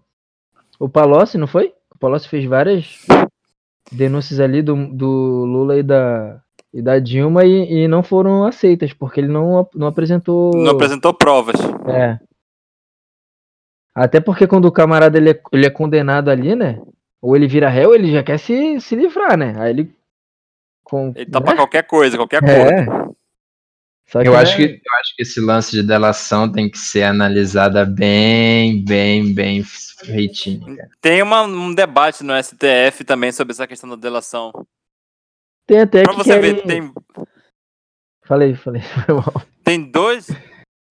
O 0.80 0.90
Palocci, 0.90 1.38
não 1.38 1.46
foi? 1.46 1.74
O 1.94 2.00
Palocci 2.00 2.28
fez 2.28 2.46
várias 2.46 3.06
denúncias 3.92 4.40
ali 4.40 4.64
do, 4.64 4.88
do 4.88 5.46
Lula 5.46 5.78
e 5.78 5.84
da, 5.84 6.42
e 6.74 6.82
da 6.82 6.98
Dilma 6.98 7.46
e, 7.46 7.84
e 7.84 7.88
não 7.88 8.02
foram 8.02 8.46
aceitas, 8.46 8.94
porque 8.94 9.20
ele 9.20 9.28
não, 9.28 9.70
não 9.76 9.86
apresentou. 9.86 10.56
Não 10.56 10.72
apresentou 10.72 11.14
provas. 11.14 11.58
É. 11.88 12.18
Até 13.98 14.20
porque 14.20 14.46
quando 14.46 14.66
o 14.66 14.72
camarada 14.72 15.18
ele 15.18 15.32
é, 15.32 15.42
ele 15.52 15.66
é 15.66 15.72
condenado 15.72 16.30
ali, 16.30 16.56
né? 16.56 16.80
Ou 17.20 17.36
ele 17.36 17.48
vira 17.48 17.68
réu, 17.68 17.96
ele 17.96 18.12
já 18.12 18.22
quer 18.24 18.38
se, 18.38 18.80
se 18.80 18.96
livrar, 18.96 19.36
né? 19.36 19.56
Aí 19.58 19.72
ele. 19.72 19.96
Com, 20.84 21.12
Ele 21.16 21.26
tá 21.26 21.40
né? 21.40 21.46
pra 21.48 21.56
qualquer 21.56 21.82
coisa, 21.88 22.16
qualquer 22.16 22.40
coisa. 22.42 22.72
É. 22.72 22.86
Só 24.10 24.22
Eu 24.22 24.34
né, 24.34 24.38
acho, 24.38 24.56
que, 24.56 24.64
eu 24.64 24.94
acho 25.02 25.16
que 25.16 25.24
esse 25.24 25.42
lance 25.42 25.72
de 25.72 25.82
delação 25.82 26.50
tem 26.50 26.70
que 26.70 26.78
ser 26.78 27.04
analisada 27.04 27.84
bem, 27.86 28.86
bem, 28.86 29.34
bem 29.34 29.64
feitinho, 29.64 30.76
cara. 30.78 30.90
Tem 31.02 31.22
uma- 31.24 31.42
um 31.42 31.74
debate 31.74 32.24
no 32.24 32.34
STF 32.34 33.04
também 33.04 33.32
sobre 33.32 33.52
essa 33.52 33.66
questão 33.68 33.90
da 33.90 33.96
delação. 33.96 34.54
Tem 35.66 35.80
até 35.82 36.04
Pra 36.04 36.14
que 36.14 36.20
você 36.20 36.40
querem... 36.40 36.54
ver, 36.54 36.64
tem, 36.64 36.94
Falei, 38.24 38.54
falei. 38.56 38.82
foi 39.06 39.16
mal. 39.16 39.42
tem 39.64 39.84
dois. 39.90 40.28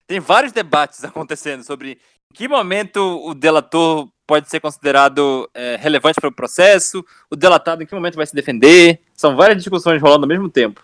Tem 0.05 0.19
vários 0.19 0.51
debates 0.51 1.03
acontecendo 1.05 1.63
sobre 1.63 1.99
que 2.33 2.47
momento 2.47 2.99
o 3.25 3.33
delator 3.33 4.07
pode 4.27 4.49
ser 4.49 4.59
considerado 4.59 5.49
é, 5.53 5.75
relevante 5.77 6.19
para 6.19 6.29
o 6.29 6.35
processo, 6.35 7.03
o 7.31 7.35
delatado 7.35 7.81
em 7.81 7.85
que 7.85 7.95
momento 7.95 8.15
vai 8.15 8.25
se 8.25 8.35
defender. 8.35 8.99
São 9.15 9.35
várias 9.35 9.57
discussões 9.57 10.01
rolando 10.01 10.25
ao 10.25 10.29
mesmo 10.29 10.49
tempo. 10.49 10.83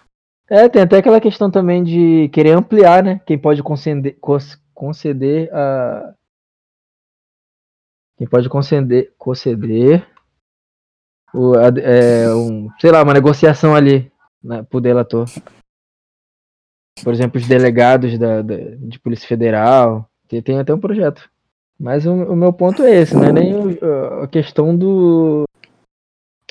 É, 0.49 0.67
tem 0.69 0.81
até 0.81 0.97
aquela 0.97 1.21
questão 1.21 1.49
também 1.51 1.83
de 1.83 2.29
querer 2.29 2.51
ampliar, 2.51 3.03
né? 3.03 3.21
Quem 3.25 3.37
pode 3.37 3.61
conceder, 3.63 4.17
conceder 4.73 5.53
a. 5.53 6.13
Quem 8.17 8.27
pode 8.27 8.47
conceder, 8.49 9.13
conceder 9.17 10.07
o, 11.33 11.53
a- 11.55 11.67
é, 11.81 12.33
um, 12.33 12.69
sei 12.79 12.91
lá, 12.91 13.01
uma 13.03 13.13
negociação 13.13 13.75
ali 13.75 14.11
né, 14.43 14.63
pro 14.63 14.79
delator. 14.81 15.25
Por 17.03 17.13
exemplo, 17.13 17.39
os 17.41 17.47
delegados 17.47 18.17
da, 18.19 18.41
da- 18.41 18.75
de 18.77 18.99
Polícia 18.99 19.27
Federal. 19.27 20.09
Tem, 20.27 20.41
tem 20.41 20.59
até 20.59 20.73
um 20.73 20.79
projeto. 20.79 21.29
Mas 21.79 22.05
o, 22.05 22.13
o 22.13 22.35
meu 22.35 22.53
ponto 22.53 22.83
é 22.83 22.91
esse, 23.01 23.15
não 23.15 23.25
é 23.25 23.31
nem 23.31 23.53
o- 23.55 24.21
a 24.23 24.27
questão 24.27 24.75
do, 24.77 25.43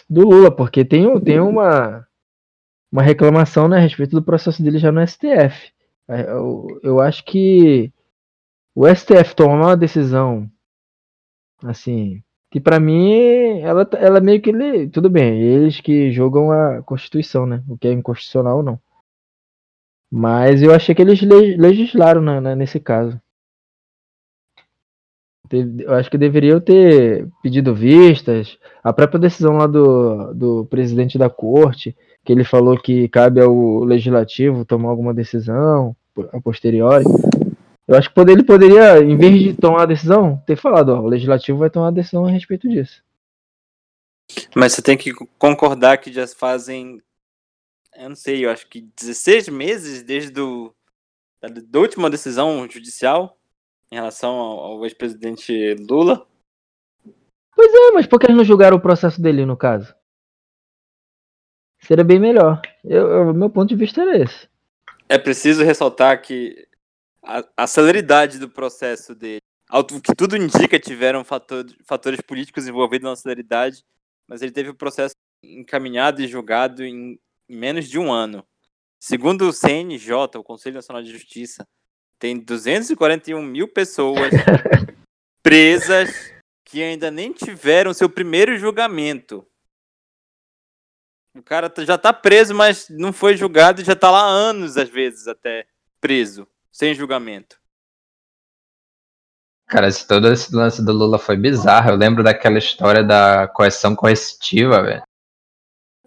do 0.08 0.22
Lula, 0.28 0.50
porque 0.54 0.84
tem, 0.84 1.18
tem 1.20 1.40
uma 1.40 2.06
uma 2.92 3.02
reclamação 3.02 3.68
né, 3.68 3.78
a 3.78 3.80
respeito 3.80 4.10
do 4.10 4.22
processo 4.22 4.62
dele 4.62 4.78
já 4.78 4.92
no 4.92 5.00
STF. 5.00 5.72
É, 6.08 6.30
Eu, 6.30 6.66
eu 6.82 7.00
acho 7.00 7.24
que 7.24 7.90
o 8.74 8.86
STF 8.86 9.34
tomar 9.34 9.54
uma 9.68 9.76
decisão 9.76 10.46
assim 11.64 12.22
que 12.50 12.60
pra 12.60 12.78
mim 12.78 13.60
ela, 13.60 13.88
ela 13.94 14.20
meio 14.20 14.42
que 14.42 14.50
ele, 14.50 14.86
tudo 14.90 15.08
bem, 15.08 15.40
eles 15.40 15.80
que 15.80 16.12
jogam 16.12 16.52
a 16.52 16.82
Constituição, 16.82 17.46
né? 17.46 17.62
O 17.66 17.78
que 17.78 17.88
é 17.88 17.92
inconstitucional 17.92 18.58
ou 18.58 18.62
não. 18.62 18.78
Mas 20.12 20.62
eu 20.62 20.74
achei 20.74 20.94
que 20.94 21.00
eles 21.00 21.22
le- 21.22 21.56
legislaram 21.56 22.20
na- 22.20 22.42
na- 22.42 22.54
nesse 22.54 22.78
caso. 22.78 23.18
Eu 25.52 25.94
acho 25.94 26.10
que 26.10 26.16
deveriam 26.16 26.60
ter 26.60 27.28
pedido 27.42 27.74
vistas. 27.74 28.58
A 28.82 28.92
própria 28.92 29.20
decisão 29.20 29.56
lá 29.58 29.66
do, 29.66 30.32
do 30.32 30.66
presidente 30.66 31.18
da 31.18 31.28
corte, 31.28 31.96
que 32.24 32.32
ele 32.32 32.44
falou 32.44 32.78
que 32.78 33.08
cabe 33.08 33.40
ao 33.40 33.84
legislativo 33.84 34.64
tomar 34.64 34.88
alguma 34.88 35.12
decisão 35.12 35.94
a 36.32 36.40
posteriori. 36.40 37.04
Eu 37.86 37.96
acho 37.96 38.08
que 38.08 38.14
poder- 38.14 38.32
ele 38.32 38.44
poderia, 38.44 38.98
em 38.98 39.16
vez 39.16 39.42
de 39.42 39.54
tomar 39.54 39.82
a 39.82 39.86
decisão, 39.86 40.42
ter 40.46 40.56
falado, 40.56 40.90
ó, 40.90 41.00
o 41.00 41.06
legislativo 41.06 41.58
vai 41.58 41.68
tomar 41.68 41.88
a 41.88 41.92
decisão 41.92 42.24
a 42.24 42.30
respeito 42.30 42.68
disso. 42.68 43.02
Mas 44.54 44.72
você 44.72 44.80
tem 44.80 44.96
que 44.96 45.12
concordar 45.38 45.98
que 45.98 46.12
já 46.12 46.26
fazem, 46.26 47.02
eu 47.96 48.08
não 48.08 48.16
sei, 48.16 48.44
eu 48.44 48.50
acho 48.50 48.66
que 48.68 48.88
16 48.96 49.48
meses 49.48 50.02
desde 50.02 50.30
do, 50.30 50.74
da 51.68 51.80
última 51.80 52.08
decisão 52.08 52.66
judicial 52.70 53.36
em 53.92 53.94
relação 53.94 54.34
ao, 54.34 54.58
ao 54.60 54.84
ex-presidente 54.86 55.74
Lula. 55.74 56.26
É, 57.58 57.90
mas 57.92 58.06
por 58.06 58.18
que 58.18 58.24
eles 58.24 58.36
não 58.36 58.44
julgaram 58.44 58.78
o 58.78 58.80
processo 58.80 59.20
dele, 59.20 59.44
no 59.44 59.56
caso? 59.56 59.94
Seria 61.82 62.02
bem 62.02 62.18
melhor. 62.18 62.62
Eu, 62.82 63.06
eu- 63.08 63.34
meu 63.34 63.50
ponto 63.50 63.68
de 63.68 63.76
vista 63.76 64.00
era 64.00 64.16
esse. 64.16 64.48
É 65.08 65.18
preciso 65.18 65.62
ressaltar 65.62 66.22
que 66.22 66.66
a, 67.22 67.44
a 67.54 67.66
celeridade 67.66 68.38
do 68.38 68.48
processo 68.48 69.14
dele 69.14 69.42
ao 69.68 69.84
que 69.84 70.14
tudo 70.16 70.36
indica, 70.36 70.78
tiveram 70.78 71.24
fator, 71.24 71.64
fatores 71.86 72.20
políticos 72.20 72.66
envolvidos 72.66 73.08
na 73.08 73.16
celeridade, 73.16 73.84
mas 74.28 74.42
ele 74.42 74.52
teve 74.52 74.70
o 74.70 74.74
processo 74.74 75.14
encaminhado 75.42 76.20
e 76.22 76.28
julgado 76.28 76.84
em, 76.84 77.18
em 77.48 77.56
menos 77.56 77.88
de 77.88 77.98
um 77.98 78.12
ano. 78.12 78.44
Segundo 79.00 79.48
o 79.48 79.52
CNJ, 79.52 80.38
o 80.38 80.44
Conselho 80.44 80.76
Nacional 80.76 81.02
de 81.02 81.10
Justiça, 81.10 81.66
tem 82.22 82.38
241 82.38 83.42
mil 83.42 83.66
pessoas 83.66 84.30
presas 85.42 86.32
que 86.64 86.80
ainda 86.80 87.10
nem 87.10 87.32
tiveram 87.32 87.92
seu 87.92 88.08
primeiro 88.08 88.56
julgamento. 88.56 89.44
O 91.36 91.42
cara 91.42 91.72
já 91.78 91.98
tá 91.98 92.12
preso, 92.12 92.54
mas 92.54 92.88
não 92.88 93.12
foi 93.12 93.36
julgado 93.36 93.82
e 93.82 93.84
já 93.84 93.96
tá 93.96 94.08
lá 94.08 94.24
anos, 94.24 94.76
às 94.76 94.88
vezes, 94.88 95.26
até 95.26 95.66
preso, 96.00 96.46
sem 96.70 96.94
julgamento. 96.94 97.58
Cara, 99.66 99.88
esse, 99.88 100.06
todo 100.06 100.32
esse 100.32 100.54
lance 100.54 100.84
do 100.84 100.92
Lula 100.92 101.18
foi 101.18 101.36
bizarro. 101.36 101.90
Eu 101.90 101.96
lembro 101.96 102.22
daquela 102.22 102.58
história 102.58 103.02
da 103.02 103.48
coerção 103.48 103.96
coercitiva, 103.96 104.80
velho. 104.80 105.02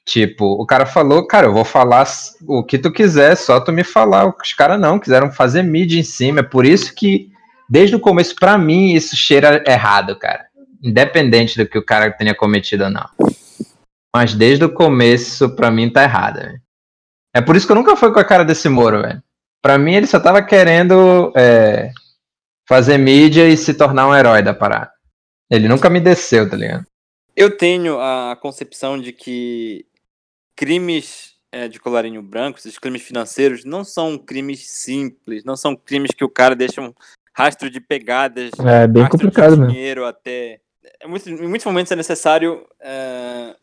Tipo, 0.08 0.46
o 0.62 0.66
cara 0.66 0.86
falou, 0.86 1.26
cara, 1.26 1.48
eu 1.48 1.54
vou 1.54 1.66
falar 1.66 2.08
o 2.48 2.64
que 2.64 2.78
tu 2.78 2.92
quiser, 2.92 3.36
só 3.36 3.60
tu 3.60 3.72
me 3.72 3.84
falar. 3.84 4.28
Os 4.28 4.54
caras 4.54 4.80
não, 4.80 5.00
quiseram 5.00 5.32
fazer 5.32 5.64
mídia 5.64 6.00
em 6.00 6.04
cima. 6.04 6.42
É 6.42 6.44
por 6.44 6.64
isso 6.64 6.94
que, 6.94 7.32
desde 7.68 7.96
o 7.96 8.00
começo, 8.00 8.36
pra 8.36 8.58
mim, 8.58 8.94
isso 8.94 9.16
cheira 9.16 9.64
errado, 9.66 10.16
cara. 10.18 10.46
Independente 10.84 11.58
do 11.58 11.68
que 11.68 11.78
o 11.78 11.84
cara 11.84 12.12
tenha 12.12 12.36
cometido 12.36 12.84
ou 12.84 12.92
não. 12.92 13.10
Mas 14.16 14.36
desde 14.36 14.64
o 14.64 14.70
começo, 14.72 15.56
pra 15.56 15.72
mim, 15.72 15.90
tá 15.90 16.04
errado, 16.04 16.36
velho. 16.36 16.62
É 17.34 17.42
por 17.42 17.56
isso 17.56 17.66
que 17.66 17.72
eu 17.72 17.76
nunca 17.76 17.96
fui 17.96 18.14
com 18.14 18.20
a 18.20 18.24
cara 18.24 18.46
desse 18.46 18.70
Moro, 18.70 19.02
velho. 19.02 19.22
Pra 19.62 19.78
mim, 19.80 19.96
ele 19.96 20.06
só 20.08 20.20
tava 20.20 20.44
querendo 20.44 21.34
é, 21.36 21.92
fazer 22.68 23.00
mídia 23.00 23.50
e 23.50 23.58
se 23.58 23.74
tornar 23.74 24.08
um 24.08 24.16
herói 24.16 24.44
da 24.44 24.54
parada. 24.54 24.92
Ele 25.50 25.68
nunca 25.68 25.90
me 25.90 26.00
desceu, 26.00 26.48
tá 26.48 26.56
ligado? 26.56 26.86
Eu 27.36 27.58
tenho 27.58 28.00
a 28.00 28.38
concepção 28.40 29.02
de 29.02 29.12
que 29.12 29.86
crimes 30.56 31.36
é, 31.52 31.68
de 31.68 31.80
colarinho 31.80 32.22
branco, 32.22 32.60
esses 32.60 32.78
crimes 32.80 33.02
financeiros, 33.02 33.64
não 33.64 33.84
são 33.84 34.18
crimes 34.18 34.70
simples, 34.70 35.44
não 35.44 35.56
são 35.56 35.76
crimes 35.76 36.12
que 36.12 36.24
o 36.24 36.30
cara 36.30 36.56
deixa 36.56 36.82
um 36.82 36.94
rastro 37.34 37.70
de 37.70 37.80
pegadas, 37.80 38.52
É 38.60 38.88
bem 38.88 39.08
complicado 39.08 39.58
de 39.58 39.68
dinheiro 39.68 40.06
até. 40.06 40.62
É 41.00 41.08
muito- 41.08 41.30
em 41.30 41.48
muitos 41.48 41.66
momentos 41.66 41.92
é 41.92 41.96
necessário 41.96 42.68
é, 42.80 43.56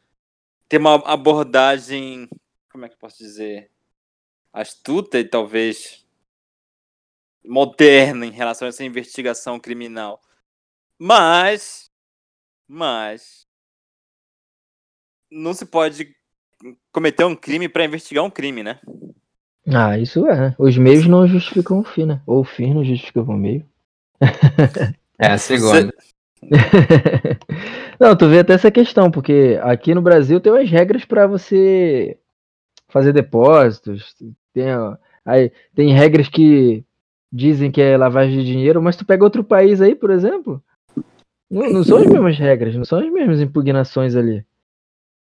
ter 0.68 0.78
uma 0.78 0.94
abordagem, 1.06 2.28
como 2.70 2.84
é 2.84 2.88
que 2.88 2.94
eu 2.94 2.98
posso 2.98 3.18
dizer, 3.18 3.70
astuta 4.52 5.18
e 5.18 5.24
talvez 5.24 6.06
moderna 7.44 8.26
em 8.26 8.30
relação 8.30 8.66
a 8.66 8.68
essa 8.68 8.84
investigação 8.84 9.58
criminal. 9.58 10.20
Mas, 10.98 11.90
mas 12.68 13.46
não 15.30 15.52
se 15.54 15.66
pode 15.66 16.14
cometer 16.90 17.24
um 17.24 17.34
crime 17.34 17.68
para 17.68 17.84
investigar 17.84 18.24
um 18.24 18.30
crime, 18.30 18.62
né? 18.62 18.78
Ah, 19.66 19.98
isso 19.98 20.26
é. 20.26 20.36
né? 20.36 20.54
Os 20.58 20.76
meios 20.76 21.06
não 21.06 21.26
justificam 21.26 21.80
o 21.80 21.84
fim, 21.84 22.06
né? 22.06 22.20
Ou 22.26 22.40
o 22.40 22.44
fim 22.44 22.74
não 22.74 22.84
justifica 22.84 23.20
o 23.22 23.32
meio. 23.32 23.64
É 25.18 25.28
a 25.28 25.38
segunda. 25.38 25.92
não, 28.00 28.16
tu 28.16 28.28
vê 28.28 28.40
até 28.40 28.54
essa 28.54 28.70
questão, 28.70 29.10
porque 29.10 29.58
aqui 29.62 29.94
no 29.94 30.02
Brasil 30.02 30.40
tem 30.40 30.52
umas 30.52 30.68
regras 30.68 31.04
pra 31.04 31.26
você 31.26 32.18
fazer 32.88 33.12
depósitos, 33.12 34.14
tem, 34.52 34.66
aí, 35.24 35.52
tem 35.74 35.94
regras 35.94 36.28
que 36.28 36.84
dizem 37.32 37.70
que 37.70 37.80
é 37.80 37.96
lavagem 37.96 38.38
de 38.38 38.44
dinheiro, 38.44 38.82
mas 38.82 38.96
tu 38.96 39.04
pega 39.06 39.24
outro 39.24 39.42
país 39.44 39.80
aí, 39.80 39.94
por 39.94 40.10
exemplo, 40.10 40.62
não, 41.50 41.70
não 41.70 41.84
são 41.84 41.98
as 41.98 42.06
mesmas 42.06 42.36
regras, 42.36 42.74
não 42.74 42.84
são 42.84 42.98
as 42.98 43.10
mesmas 43.10 43.40
impugnações 43.40 44.16
ali. 44.16 44.44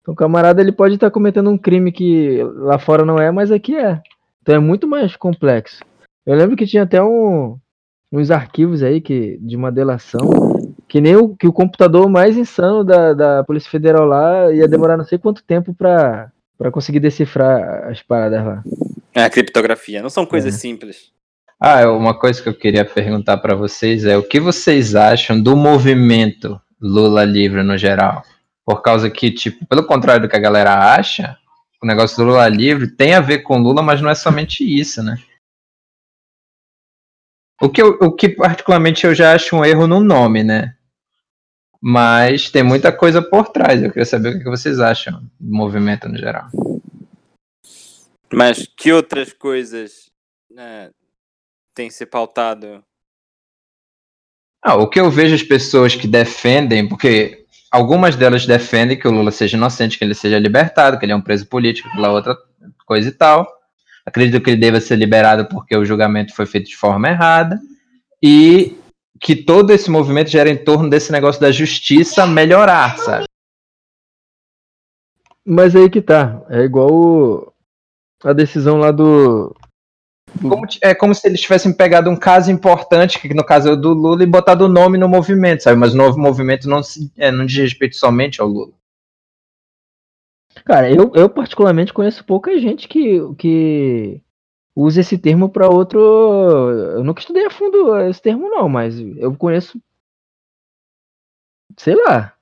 Então 0.10 0.14
o 0.14 0.16
camarada 0.16 0.62
ele 0.62 0.72
pode 0.72 0.96
estar 0.96 1.12
cometendo 1.12 1.50
um 1.50 1.58
crime 1.58 1.92
que 1.92 2.42
lá 2.56 2.80
fora 2.80 3.06
não 3.06 3.20
é, 3.20 3.32
mas 3.32 3.52
aqui 3.52 3.76
é. 3.76 4.02
Então 4.42 4.56
é 4.56 4.60
muito 4.60 4.88
mais 4.88 5.16
complexo. 5.16 5.84
Eu 6.26 6.36
lembro 6.36 6.56
que 6.56 6.66
tinha 6.66 6.84
até 6.84 7.02
um, 7.02 7.58
uns 8.12 8.32
arquivos 8.32 8.82
aí 8.82 9.02
que, 9.02 9.38
de 9.40 9.56
uma 9.56 9.72
delação 9.72 10.20
que 10.88 11.00
nem 11.00 11.16
o, 11.16 11.36
que 11.36 11.48
o 11.48 11.54
computador 11.54 12.10
mais 12.10 12.36
insano 12.36 12.84
da, 12.84 13.14
da 13.14 13.44
Polícia 13.44 13.70
Federal 13.70 14.06
lá 14.06 14.52
ia 14.52 14.68
demorar 14.68 14.98
não 14.98 15.06
sei 15.06 15.20
quanto 15.20 15.44
tempo 15.44 15.74
pra, 15.74 16.32
pra 16.58 16.72
conseguir 16.72 17.00
decifrar 17.00 17.88
as 17.88 18.02
paradas 18.02 18.44
lá. 18.44 18.64
É 19.14 19.24
a 19.24 19.30
criptografia, 19.30 20.02
não 20.02 20.10
são 20.10 20.26
coisas 20.26 20.56
É. 20.56 20.58
simples. 20.58 21.12
Ah, 21.60 21.92
uma 21.92 22.18
coisa 22.18 22.42
que 22.42 22.50
eu 22.50 22.54
queria 22.54 22.86
perguntar 22.86 23.38
pra 23.38 23.54
vocês 23.54 24.06
é 24.06 24.18
o 24.18 24.24
que 24.24 24.40
vocês 24.40 24.96
acham 24.96 25.40
do 25.40 25.56
movimento 25.56 26.60
Lula 26.82 27.24
livre 27.26 27.62
no 27.62 27.78
geral? 27.78 28.24
Por 28.70 28.84
causa 28.84 29.10
que, 29.10 29.32
tipo, 29.32 29.66
pelo 29.66 29.84
contrário 29.84 30.22
do 30.22 30.30
que 30.30 30.36
a 30.36 30.40
galera 30.40 30.94
acha, 30.94 31.36
o 31.82 31.88
negócio 31.88 32.16
do 32.16 32.24
Lula 32.24 32.48
livre 32.48 32.88
tem 32.96 33.16
a 33.16 33.20
ver 33.20 33.40
com 33.40 33.58
Lula, 33.58 33.82
mas 33.82 34.00
não 34.00 34.12
é 34.12 34.14
somente 34.14 34.64
isso, 34.64 35.02
né? 35.02 35.18
O 37.60 37.68
que, 37.68 37.82
eu- 37.82 37.98
o 38.00 38.12
que 38.12 38.30
particularmente 38.30 39.08
eu 39.08 39.16
já 39.16 39.34
acho 39.34 39.56
um 39.56 39.66
erro 39.66 39.88
no 39.88 40.00
nome, 40.00 40.44
né? 40.44 40.78
Mas 41.82 42.52
tem 42.52 42.62
muita 42.62 42.96
coisa 42.96 43.24
por 43.24 43.48
trás. 43.48 43.82
Eu 43.82 43.90
queria 43.90 44.06
saber 44.06 44.36
o 44.36 44.38
que 44.38 44.46
vocês 44.48 44.80
acham 44.80 45.20
do 45.40 45.52
movimento 45.52 46.08
no 46.08 46.16
geral. 46.20 46.50
Mas 48.32 48.68
que 48.68 48.94
outras 48.94 49.34
coisas 49.34 50.12
né, 50.52 50.92
têm 51.74 51.90
se 51.90 52.06
pautado? 52.06 52.84
Ah, 54.62 54.76
o 54.76 54.88
que 54.88 55.00
eu 55.00 55.10
vejo 55.10 55.34
as 55.34 55.42
pessoas 55.42 55.96
que 55.96 56.08
defendem, 56.08 56.88
porque 56.88 57.48
algumas 57.72 58.16
delas 58.16 58.46
defendem 58.46 58.98
que 58.98 59.08
o 59.08 59.12
Lula 59.12 59.32
seja 59.32 59.58
inocente, 59.58 59.98
que 59.98 60.04
ele 60.04 60.14
seja 60.14 60.40
libertado, 60.40 60.98
que 60.98 61.06
ele 61.06 61.12
é 61.12 61.16
um 61.16 61.22
preso 61.22 61.46
político, 61.48 61.88
aquela 61.90 62.12
outra 62.12 62.38
coisa 62.86 63.10
e 63.10 63.12
tal. 63.12 63.48
Acredito 64.06 64.42
que 64.44 64.50
ele 64.52 64.62
deva 64.62 64.80
ser 64.82 64.96
liberado 64.96 65.46
porque 65.48 65.76
o 65.76 65.86
julgamento 65.86 66.34
foi 66.34 66.46
feito 66.46 66.68
de 66.68 66.76
forma 66.76 67.10
errada. 67.10 67.60
E 68.24 68.78
que 69.20 69.36
todo 69.36 69.72
esse 69.72 69.90
movimento 69.92 70.30
gera 70.30 70.50
em 70.50 70.58
torno 70.58 70.90
desse 70.90 71.12
negócio 71.12 71.40
da 71.42 71.52
justiça 71.52 72.26
melhorar, 72.26 72.98
sabe? 72.98 73.26
Mas 75.46 75.76
aí 75.76 75.90
que 75.90 76.02
tá. 76.02 76.42
É 76.50 76.62
igual 76.62 76.92
o- 76.92 77.54
a 78.24 78.34
decisão 78.34 78.78
lá 78.78 78.92
do. 78.92 79.56
Como 80.42 80.66
é 80.82 80.94
como 80.96 81.14
se 81.16 81.28
eles 81.28 81.42
tivessem 81.42 81.74
pegado 81.74 82.10
um 82.10 82.16
caso 82.16 82.52
importante, 82.52 83.20
que 83.20 83.34
no 83.34 83.44
caso 83.44 83.70
é 83.70 83.72
o 83.72 83.76
do 83.76 83.94
Lula, 83.94 84.24
e 84.24 84.26
botado 84.28 84.66
o 84.66 84.70
nome 84.70 84.98
no 84.98 85.08
movimento, 85.10 85.64
sabe? 85.64 85.78
Mas 85.80 85.94
o 85.94 85.98
novo 85.98 86.18
movimento 86.20 86.68
não, 86.70 86.82
se, 86.84 87.12
é, 87.18 87.32
não 87.32 87.46
diz 87.46 87.58
respeito 87.58 87.96
somente 87.96 88.40
ao 88.42 88.48
Lula. 88.48 88.72
Cara, 90.66 90.92
eu, 90.92 91.12
eu 91.16 91.30
particularmente 91.30 91.94
conheço 91.94 92.24
pouca 92.24 92.58
gente 92.60 92.88
que, 92.88 93.20
que 93.38 94.22
usa 94.76 95.02
esse 95.02 95.18
termo 95.18 95.50
pra 95.50 95.68
outro. 95.70 96.00
Eu 96.00 97.04
nunca 97.04 97.22
estudei 97.22 97.46
a 97.46 97.50
fundo 97.50 97.98
esse 98.02 98.22
termo, 98.22 98.50
não, 98.50 98.68
mas 98.70 99.00
eu 99.00 99.36
conheço. 99.36 99.80
Sei 101.78 101.96
lá. 101.96 102.34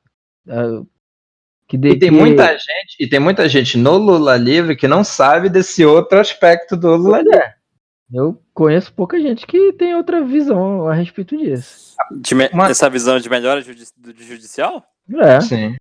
Que 1.67 1.77
de, 1.77 1.89
E 1.89 1.99
tem 1.99 2.09
que- 2.09 2.15
muita 2.15 2.47
gente, 2.57 2.95
e 2.99 3.09
tem 3.09 3.19
muita 3.19 3.47
gente 3.49 3.77
no 3.77 3.97
Lula 3.97 4.35
livre 4.37 4.75
que 4.75 4.87
não 4.87 5.03
sabe 5.03 5.49
desse 5.49 5.85
outro 5.85 6.19
aspecto 6.19 6.75
do 6.77 6.95
Lula 6.95 7.19
livre. 7.21 7.37
é. 7.37 7.56
Eu 8.11 8.41
conheço 8.53 8.93
pouca 8.93 9.19
gente 9.19 9.45
que 9.45 9.73
tem 9.73 9.93
outra 9.95 10.23
visão 10.23 10.87
a 10.87 10.93
respeito 10.93 11.35
disso. 11.37 11.95
De 12.21 12.33
me- 12.33 12.47
Uma- 12.53 12.69
Essa 12.69 12.89
visão 12.89 13.19
de 13.19 13.29
melhora 13.29 13.61
judi- 13.61 13.83
do 13.97 14.13
judicial? 14.23 14.83
É. 15.13 15.41
Sim. 15.41 15.75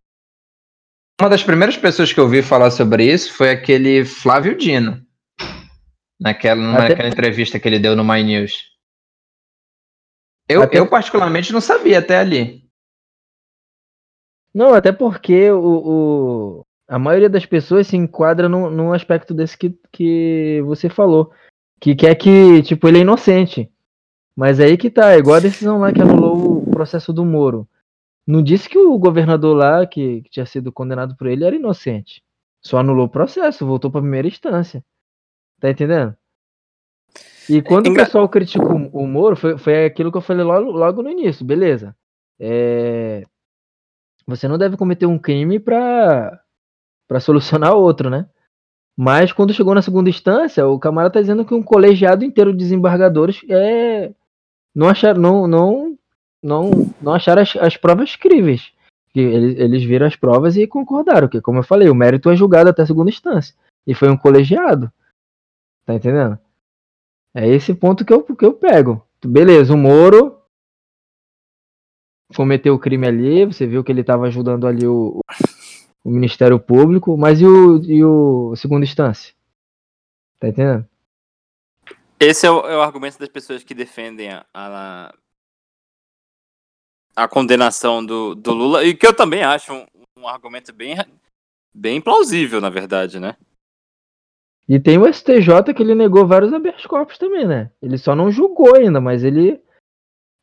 Uma 1.21 1.31
das 1.31 1.43
primeiras 1.43 1.77
pessoas 1.77 2.13
que 2.13 2.19
eu 2.19 2.25
ouvi 2.25 2.43
falar 2.43 2.71
sobre 2.71 3.05
isso 3.11 3.33
foi 3.33 3.51
aquele 3.51 4.05
Flávio 4.05 4.57
Dino. 4.57 5.01
Naquela, 6.21 6.75
Até- 6.75 6.89
naquela 6.91 7.09
entrevista 7.09 7.61
que 7.61 7.69
ele 7.69 7.79
deu 7.79 7.95
no 7.95 8.05
My 8.05 8.23
News. 8.25 8.53
Eu, 10.49 10.63
Até- 10.63 10.79
eu 10.79 10.89
particularmente 10.89 11.53
não 11.53 11.61
sabia 11.61 11.99
até 11.99 12.19
ali. 12.19 12.67
Não, 14.55 14.73
até 14.75 14.91
porque 14.93 15.51
o, 15.51 15.61
o- 15.61 16.67
a 16.89 16.99
maioria 16.99 17.29
das 17.29 17.45
pessoas 17.45 17.87
se 17.87 17.97
enquadra 17.97 18.49
num, 18.49 18.71
num 18.71 18.93
aspecto 18.93 19.35
desse 19.35 19.57
que, 19.59 19.79
que 19.93 20.63
você 20.65 20.89
falou. 20.89 21.33
Que 21.81 21.95
quer 21.95 22.15
que, 22.15 22.63
tipo, 22.63 22.89
ele 22.89 22.99
é 22.99 23.01
inocente. 23.03 23.71
Mas 24.35 24.61
aí 24.61 24.77
que 24.77 24.91
tá, 24.91 25.13
é 25.13 25.19
igual 25.19 25.37
a 25.37 25.41
decisão 25.41 25.79
lá 25.79 25.93
que 25.93 26.01
anulou 26.03 26.59
o 26.63 26.71
processo 26.71 27.13
do 27.13 27.25
Moro. 27.25 27.67
Não 28.27 28.43
disse 28.43 28.69
que 28.69 28.79
o 28.79 28.99
governador 28.99 29.57
lá, 29.57 29.87
que, 29.87 30.23
que 30.23 30.31
tinha 30.31 30.47
sido 30.47 30.73
condenado 30.73 31.17
por 31.17 31.27
ele, 31.27 31.45
era 31.45 31.55
inocente. 31.57 32.23
Só 32.61 32.79
anulou 32.79 33.07
o 33.07 33.11
processo, 33.11 33.67
voltou 33.67 33.91
pra 33.91 34.01
primeira 34.01 34.27
instância. 34.29 34.85
Tá 35.61 35.71
entendendo? 35.71 36.15
E 37.49 37.63
quando 37.63 37.87
engra- 37.89 38.03
o 38.03 38.07
pessoal 38.07 38.29
criticou 38.29 38.77
o 38.93 39.03
o 39.05 39.07
Moro, 39.07 39.37
foi, 39.37 39.57
foi 39.57 39.87
aquilo 39.87 40.11
que 40.11 40.19
eu 40.19 40.23
falei 40.23 40.45
logo, 40.45 40.71
logo 40.71 41.03
no 41.03 41.11
início, 41.11 41.45
beleza. 41.47 41.97
É, 42.39 43.23
você 44.27 44.49
não 44.49 44.59
deve 44.59 44.77
cometer 44.77 45.07
um 45.07 45.19
crime 45.19 45.61
pra, 45.61 46.41
pra 47.07 47.21
solucionar 47.21 47.75
outro, 47.75 48.11
né? 48.11 48.29
Mas 48.97 49.33
quando 49.33 49.53
chegou 49.53 49.75
na 49.75 49.83
segunda 49.83 50.09
instância, 50.09 50.67
o 50.67 50.79
camarada 50.79 51.15
tá 51.15 51.21
dizendo 51.21 51.45
que 51.45 51.55
um 51.55 51.63
colegiado 51.63 52.25
inteiro 52.25 52.53
de 52.53 52.59
desembargadores 52.59 53.43
é, 53.49 54.13
não 54.75 54.89
acharam, 54.89 55.21
não, 55.21 55.47
não 55.47 55.97
não, 56.47 56.71
não 57.03 57.13
acharam 57.13 57.43
as, 57.43 57.57
as 57.57 57.77
provas 57.77 58.15
críveis. 58.15 58.73
Que 59.11 59.21
eles, 59.21 59.59
eles 59.59 59.85
viram 59.85 60.07
as 60.07 60.15
provas 60.15 60.57
e 60.57 60.67
concordaram, 60.67 61.29
que 61.29 61.41
como 61.41 61.59
eu 61.59 61.65
falei, 61.65 61.89
o 61.89 61.95
mérito 61.95 62.31
é 62.31 62.37
julgado 62.37 62.71
até 62.71 62.87
segunda 62.87 63.11
instância. 63.11 63.55
E 63.87 63.95
foi 63.95 64.09
um 64.11 64.17
colegiado. 64.17 64.93
Tá 65.85 65.95
entendendo? 65.95 66.39
É 67.35 67.49
esse 67.49 67.75
ponto 67.75 68.05
que 68.05 68.13
eu, 68.13 68.23
que 68.23 68.45
eu 68.45 68.53
pego. 68.53 69.05
Beleza, 69.25 69.75
o 69.75 69.77
Moro 69.77 70.39
cometeu 72.35 72.75
o 72.75 72.79
crime 72.79 73.07
ali, 73.07 73.45
você 73.45 73.67
viu 73.67 73.85
que 73.85 73.93
ele 73.93 74.01
estava 74.01 74.27
ajudando 74.27 74.67
ali 74.67 74.87
o, 74.87 75.19
o 75.19 75.21
Ministério 76.11 76.59
Público, 76.59 77.17
mas 77.17 77.41
e 77.41 77.47
o, 77.47 77.83
e 77.85 78.05
o 78.05 78.55
segunda 78.57 78.85
instância? 78.85 79.35
Tá 80.39 80.49
entendendo? 80.49 80.87
Esse 82.19 82.47
é 82.47 82.51
o, 82.51 82.61
é 82.61 82.77
o 82.77 82.83
argumento 82.83 83.19
das 83.19 83.29
pessoas 83.29 83.63
que 83.63 83.75
defendem 83.75 84.31
a, 84.31 84.47
a, 84.55 85.15
a 87.15 87.29
condenação 87.29 88.05
do, 88.05 88.35
do 88.35 88.53
Lula, 88.53 88.85
e 88.85 88.95
que 88.95 89.07
eu 89.07 89.15
também 89.15 89.43
acho 89.43 89.73
um, 89.73 89.87
um 90.19 90.29
argumento 90.29 90.73
bem, 90.73 90.97
bem 91.75 92.01
plausível, 92.01 92.61
na 92.61 92.71
verdade, 92.71 93.21
né? 93.21 93.37
E 94.69 94.81
tem 94.81 94.99
o 94.99 95.13
STJ 95.13 95.73
que 95.75 95.83
ele 95.83 95.95
negou 95.95 96.27
vários 96.27 96.53
habeas 96.53 96.85
corpus 96.87 97.19
também, 97.19 97.47
né? 97.47 97.71
Ele 97.81 97.97
só 97.97 98.17
não 98.17 98.31
julgou 98.31 98.75
ainda, 98.75 99.01
mas 99.01 99.23
ele 99.23 99.63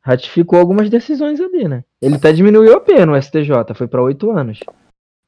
ratificou 0.00 0.58
algumas 0.58 0.88
decisões 0.88 1.40
ali, 1.40 1.68
né? 1.68 1.84
Ele 2.00 2.14
até 2.14 2.32
diminuiu 2.32 2.74
a 2.74 2.80
pena 2.80 3.12
o 3.12 3.20
STJ, 3.20 3.74
foi 3.74 3.88
para 3.88 4.02
oito 4.02 4.30
anos. 4.30 4.60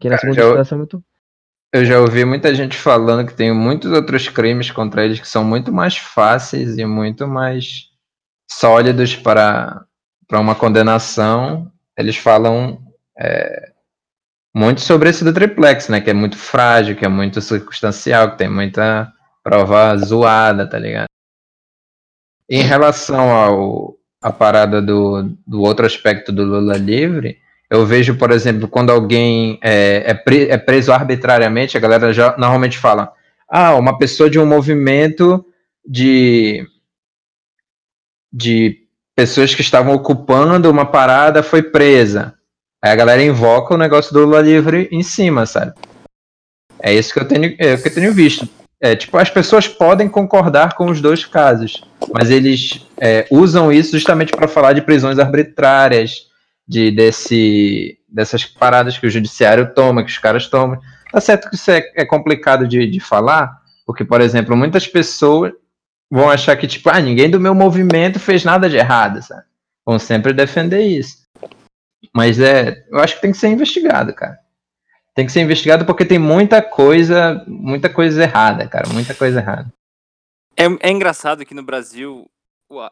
Que 0.00 0.08
na 0.08 0.18
segunda 0.18 0.40
instância 0.40 0.74
é 0.74 0.78
muito. 0.78 1.04
Eu 1.72 1.84
já 1.84 2.00
ouvi 2.00 2.24
muita 2.24 2.54
gente 2.54 2.76
falando 2.76 3.26
que 3.26 3.34
tem 3.34 3.52
muitos 3.52 3.90
outros 3.92 4.28
crimes 4.28 4.70
contra 4.70 5.04
eles 5.04 5.20
que 5.20 5.28
são 5.28 5.44
muito 5.44 5.72
mais 5.72 5.96
fáceis 5.96 6.78
e 6.78 6.84
muito 6.86 7.26
mais 7.26 7.90
sólidos 8.50 9.16
para, 9.16 9.84
para 10.26 10.40
uma 10.40 10.54
condenação. 10.54 11.70
Eles 11.98 12.16
falam 12.16 12.80
é, 13.18 13.72
muito 14.54 14.80
sobre 14.80 15.10
esse 15.10 15.24
do 15.24 15.34
triplex, 15.34 15.88
né? 15.88 16.00
Que 16.00 16.10
é 16.10 16.14
muito 16.14 16.38
frágil, 16.38 16.96
que 16.96 17.04
é 17.04 17.08
muito 17.08 17.40
circunstancial, 17.40 18.30
que 18.30 18.38
tem 18.38 18.48
muita 18.48 19.12
prova 19.42 19.96
zoada, 19.98 20.68
tá 20.68 20.78
ligado? 20.78 21.06
Em 22.48 22.62
relação 22.62 23.30
ao 23.30 23.96
a 24.22 24.32
parada 24.32 24.80
do, 24.80 25.36
do 25.46 25.60
outro 25.60 25.86
aspecto 25.86 26.32
do 26.32 26.42
Lula 26.42 26.76
livre, 26.76 27.38
eu 27.70 27.84
vejo, 27.84 28.16
por 28.16 28.30
exemplo, 28.30 28.68
quando 28.68 28.90
alguém 28.90 29.58
é, 29.62 30.10
é, 30.10 30.14
pre, 30.14 30.48
é 30.48 30.56
preso 30.56 30.92
arbitrariamente, 30.92 31.76
a 31.76 31.80
galera 31.80 32.12
já 32.12 32.36
normalmente 32.36 32.78
fala: 32.78 33.12
ah, 33.48 33.74
uma 33.74 33.98
pessoa 33.98 34.30
de 34.30 34.38
um 34.38 34.46
movimento 34.46 35.44
de 35.86 36.66
de 38.32 38.86
pessoas 39.16 39.54
que 39.54 39.62
estavam 39.62 39.94
ocupando 39.94 40.70
uma 40.70 40.84
parada 40.84 41.42
foi 41.42 41.62
presa. 41.62 42.34
Aí 42.82 42.92
a 42.92 42.96
galera 42.96 43.22
invoca 43.22 43.74
o 43.74 43.78
negócio 43.78 44.12
do 44.12 44.20
Lula 44.20 44.42
livre 44.42 44.88
em 44.92 45.02
cima, 45.02 45.46
sabe? 45.46 45.72
É 46.78 46.92
isso 46.92 47.14
que 47.14 47.20
eu 47.20 47.26
tenho, 47.26 47.56
é, 47.58 47.76
que 47.76 47.88
eu 47.88 47.94
tenho 47.94 48.12
visto. 48.12 48.46
É, 48.78 48.94
tipo, 48.94 49.16
as 49.16 49.30
pessoas 49.30 49.66
podem 49.66 50.06
concordar 50.06 50.74
com 50.74 50.90
os 50.90 51.00
dois 51.00 51.24
casos, 51.24 51.82
mas 52.12 52.30
eles 52.30 52.86
é, 52.98 53.26
usam 53.30 53.72
isso 53.72 53.92
justamente 53.92 54.32
para 54.32 54.46
falar 54.46 54.74
de 54.74 54.82
prisões 54.82 55.18
arbitrárias, 55.18 56.25
de 56.66 56.90
desse, 56.90 57.98
dessas 58.08 58.44
paradas 58.44 58.98
que 58.98 59.06
o 59.06 59.10
judiciário 59.10 59.72
toma, 59.74 60.04
que 60.04 60.10
os 60.10 60.18
caras 60.18 60.48
tomam. 60.48 60.80
Tá 61.12 61.20
certo 61.20 61.48
que 61.48 61.54
isso 61.54 61.70
é, 61.70 61.82
é 61.94 62.04
complicado 62.04 62.66
de, 62.66 62.86
de 62.86 63.00
falar, 63.00 63.60
porque, 63.86 64.04
por 64.04 64.20
exemplo, 64.20 64.56
muitas 64.56 64.86
pessoas 64.86 65.52
vão 66.10 66.28
achar 66.28 66.56
que, 66.56 66.66
tipo, 66.66 66.88
ah, 66.90 67.00
ninguém 67.00 67.30
do 67.30 67.40
meu 67.40 67.54
movimento 67.54 68.18
fez 68.18 68.44
nada 68.44 68.68
de 68.68 68.76
errado, 68.76 69.22
sabe? 69.22 69.44
Vão 69.84 69.98
sempre 69.98 70.32
defender 70.32 70.82
isso. 70.82 71.24
Mas 72.12 72.40
é, 72.40 72.84
eu 72.90 72.98
acho 72.98 73.16
que 73.16 73.20
tem 73.20 73.32
que 73.32 73.38
ser 73.38 73.48
investigado, 73.48 74.12
cara. 74.14 74.38
Tem 75.14 75.24
que 75.24 75.32
ser 75.32 75.40
investigado 75.40 75.86
porque 75.86 76.04
tem 76.04 76.18
muita 76.18 76.60
coisa, 76.60 77.42
muita 77.46 77.88
coisa 77.88 78.22
errada, 78.22 78.68
cara, 78.68 78.88
muita 78.92 79.14
coisa 79.14 79.40
errada. 79.40 79.72
É, 80.56 80.64
é 80.80 80.90
engraçado 80.90 81.44
que 81.44 81.54
no 81.54 81.62
Brasil 81.62 82.28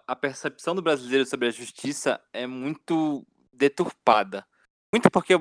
a 0.07 0.15
percepção 0.15 0.75
do 0.75 0.83
brasileiro 0.83 1.27
sobre 1.27 1.49
a 1.49 1.51
justiça 1.51 2.21
é 2.33 2.47
muito 2.47 3.27
deturpada. 3.57 4.47
Muito 4.93 5.11
porque 5.11 5.35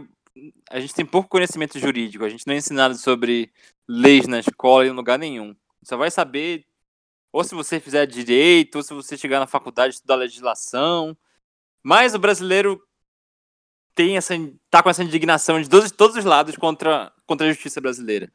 a 0.70 0.80
gente 0.80 0.96
tem 0.96 1.06
pouco 1.06 1.30
conhecimento 1.30 1.80
jurídico, 1.80 2.26
a 2.26 2.30
gente 2.30 2.48
não 2.48 2.54
é 2.54 2.58
ensinado 2.58 2.96
sobre 2.96 3.52
leis 3.88 4.28
na 4.28 4.40
escola 4.40 4.88
em 4.88 4.92
lugar 4.92 5.20
nenhum. 5.20 5.56
Só 5.84 5.98
vai 5.98 6.10
saber 6.10 6.66
ou 7.34 7.44
se 7.44 7.56
você 7.56 7.80
fizer 7.80 8.06
direito, 8.06 8.76
ou 8.76 8.84
se 8.84 8.94
você 8.94 9.18
chegar 9.18 9.40
na 9.40 9.48
faculdade 9.48 9.94
e 9.94 9.96
estudar 9.96 10.16
legislação. 10.16 11.18
Mas 11.82 12.14
o 12.14 12.20
brasileiro 12.20 12.82
tem 13.96 14.18
essa, 14.18 14.36
tá 14.70 14.84
com 14.84 14.90
essa 14.90 15.04
indignação 15.04 15.60
de 15.60 15.68
todos, 15.68 15.92
todos 15.92 16.16
os 16.16 16.26
lados 16.26 16.56
contra, 16.56 17.12
contra 17.26 17.48
a 17.48 17.52
justiça 17.52 17.82
brasileira. 17.82 18.32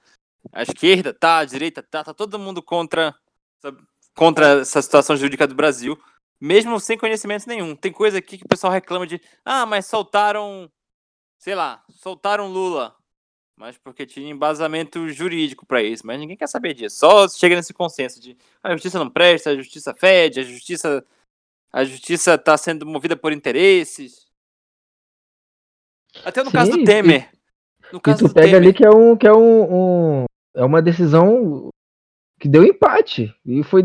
A 0.53 0.63
esquerda 0.63 1.15
tá, 1.15 1.39
a 1.39 1.45
direita 1.45 1.83
tá, 1.83 2.03
tá 2.03 2.13
todo 2.13 2.39
mundo 2.39 2.61
contra, 2.61 3.15
contra 4.15 4.61
essa 4.61 4.83
situação 4.83 5.17
jurídica 5.17 5.47
do 5.47 5.55
Brasil, 5.55 5.97
mesmo 6.41 6.79
sem 6.79 6.97
conhecimento 6.97 7.49
nenhum. 7.49 7.75
Tem 7.75 7.93
coisa 7.93 8.19
aqui 8.19 8.39
que 8.39 8.45
o 8.45 8.49
pessoal 8.49 8.73
reclama 8.73 9.07
de, 9.07 9.21
ah, 9.45 9.67
mas 9.67 9.87
soltaram, 9.87 10.71
sei 11.39 11.55
lá, 11.55 11.83
soltaram 11.91 12.49
Lula, 12.49 12.95
mas 13.57 13.77
porque 13.77 14.07
tinha 14.07 14.31
embasamento 14.31 15.09
jurídico 15.09 15.67
para 15.67 15.83
isso, 15.83 16.07
mas 16.07 16.19
ninguém 16.19 16.37
quer 16.37 16.49
saber 16.49 16.75
disso. 16.75 16.99
Só 16.99 17.29
chega 17.29 17.57
nesse 17.57 17.75
consenso 17.75 18.21
de 18.21 18.37
ah, 18.63 18.69
a 18.69 18.73
justiça 18.73 18.99
não 18.99 19.11
presta, 19.11 19.51
a 19.51 19.57
justiça 19.57 19.95
fede, 19.95 20.41
a 20.41 20.45
justiça 20.45 21.05
a 21.73 21.85
justiça 21.85 22.35
está 22.35 22.57
sendo 22.57 22.87
movida 22.87 23.17
por 23.17 23.33
interesses. 23.33 24.27
Até 26.25 26.43
no 26.43 26.51
Sim, 26.51 26.57
caso 26.57 26.71
do 26.73 26.85
Temer. 26.85 27.31
No 27.93 28.01
caso 28.01 28.25
e 28.25 28.29
tu 28.29 28.35
pega 28.35 28.47
Temer. 28.47 28.63
ali 28.63 28.73
que 28.73 28.85
é 28.85 28.91
um 28.91 29.17
que 29.17 29.27
é 29.27 29.33
um, 29.33 30.23
um, 30.23 30.25
é 30.55 30.65
uma 30.65 30.81
decisão 30.81 31.69
que 32.41 32.49
deu 32.49 32.65
empate 32.65 33.35
e 33.45 33.63
foi 33.63 33.83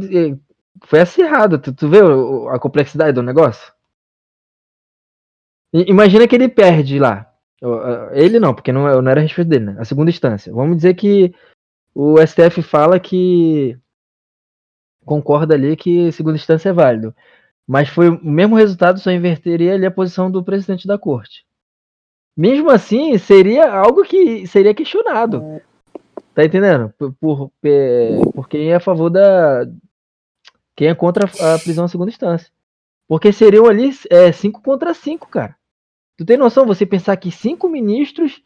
foi 0.86 1.00
acirrado. 1.00 1.60
Tu, 1.60 1.74
tu 1.74 1.90
vê 1.90 2.00
a 2.52 2.60
complexidade 2.60 3.14
do 3.14 3.24
negócio? 3.24 3.74
Imagina 5.74 6.28
que 6.28 6.36
ele 6.36 6.48
perde 6.48 7.00
lá. 7.00 7.32
Ele 8.12 8.40
não, 8.40 8.54
porque 8.54 8.72
não, 8.72 9.02
não 9.02 9.12
era 9.12 9.20
a 9.20 9.24
respeito 9.24 9.50
dele, 9.50 9.66
né? 9.66 9.76
A 9.80 9.86
segunda 9.86 10.12
instância. 10.12 10.54
Vamos 10.54 10.78
dizer 10.78 10.94
que 10.94 11.34
o 11.96 12.16
STF 12.26 12.62
fala 12.62 13.00
que 13.00 13.78
concorda 15.06 15.56
ali 15.56 15.76
que 15.76 16.12
segunda 16.12 16.36
instância 16.36 16.70
é 16.70 16.74
válido. 16.74 17.16
Mas 17.66 17.90
foi 17.90 18.10
o 18.10 18.24
mesmo 18.24 18.56
resultado, 18.56 19.00
só 19.00 19.12
inverteria 19.12 19.74
ali 19.74 19.86
a 19.86 19.92
posição 19.92 20.30
do 20.30 20.44
presidente 20.44 20.88
da 20.88 20.98
corte 20.98 21.46
mesmo 22.36 22.70
assim, 22.70 23.18
seria 23.18 23.72
algo 23.72 24.04
que 24.04 24.46
seria 24.48 24.74
questionado. 24.74 25.62
Tá 26.34 26.44
entendendo? 26.44 26.92
Por, 26.98 27.14
por, 27.22 27.52
por 28.34 28.50
quem 28.50 28.72
é 28.72 28.76
a 28.76 28.80
favor 28.80 29.10
da. 29.10 29.66
Quem 30.76 30.88
é 30.88 30.96
contra 30.96 31.26
a 31.26 31.60
prisão 31.60 31.86
em 31.86 31.90
segunda 31.90 32.12
instância. 32.12 32.52
Porque 33.08 33.32
seriam 33.32 33.66
ali 33.66 33.92
5 33.94 34.60
é, 34.60 34.62
contra 34.64 34.94
5, 34.94 35.28
cara. 35.28 35.56
Tu 36.18 36.26
tem 36.26 36.38
noção 36.38 36.66
você 36.66 36.86
pensar 36.86 37.18
que 37.18 37.32
cinco 37.32 37.68
ministros 37.68 38.44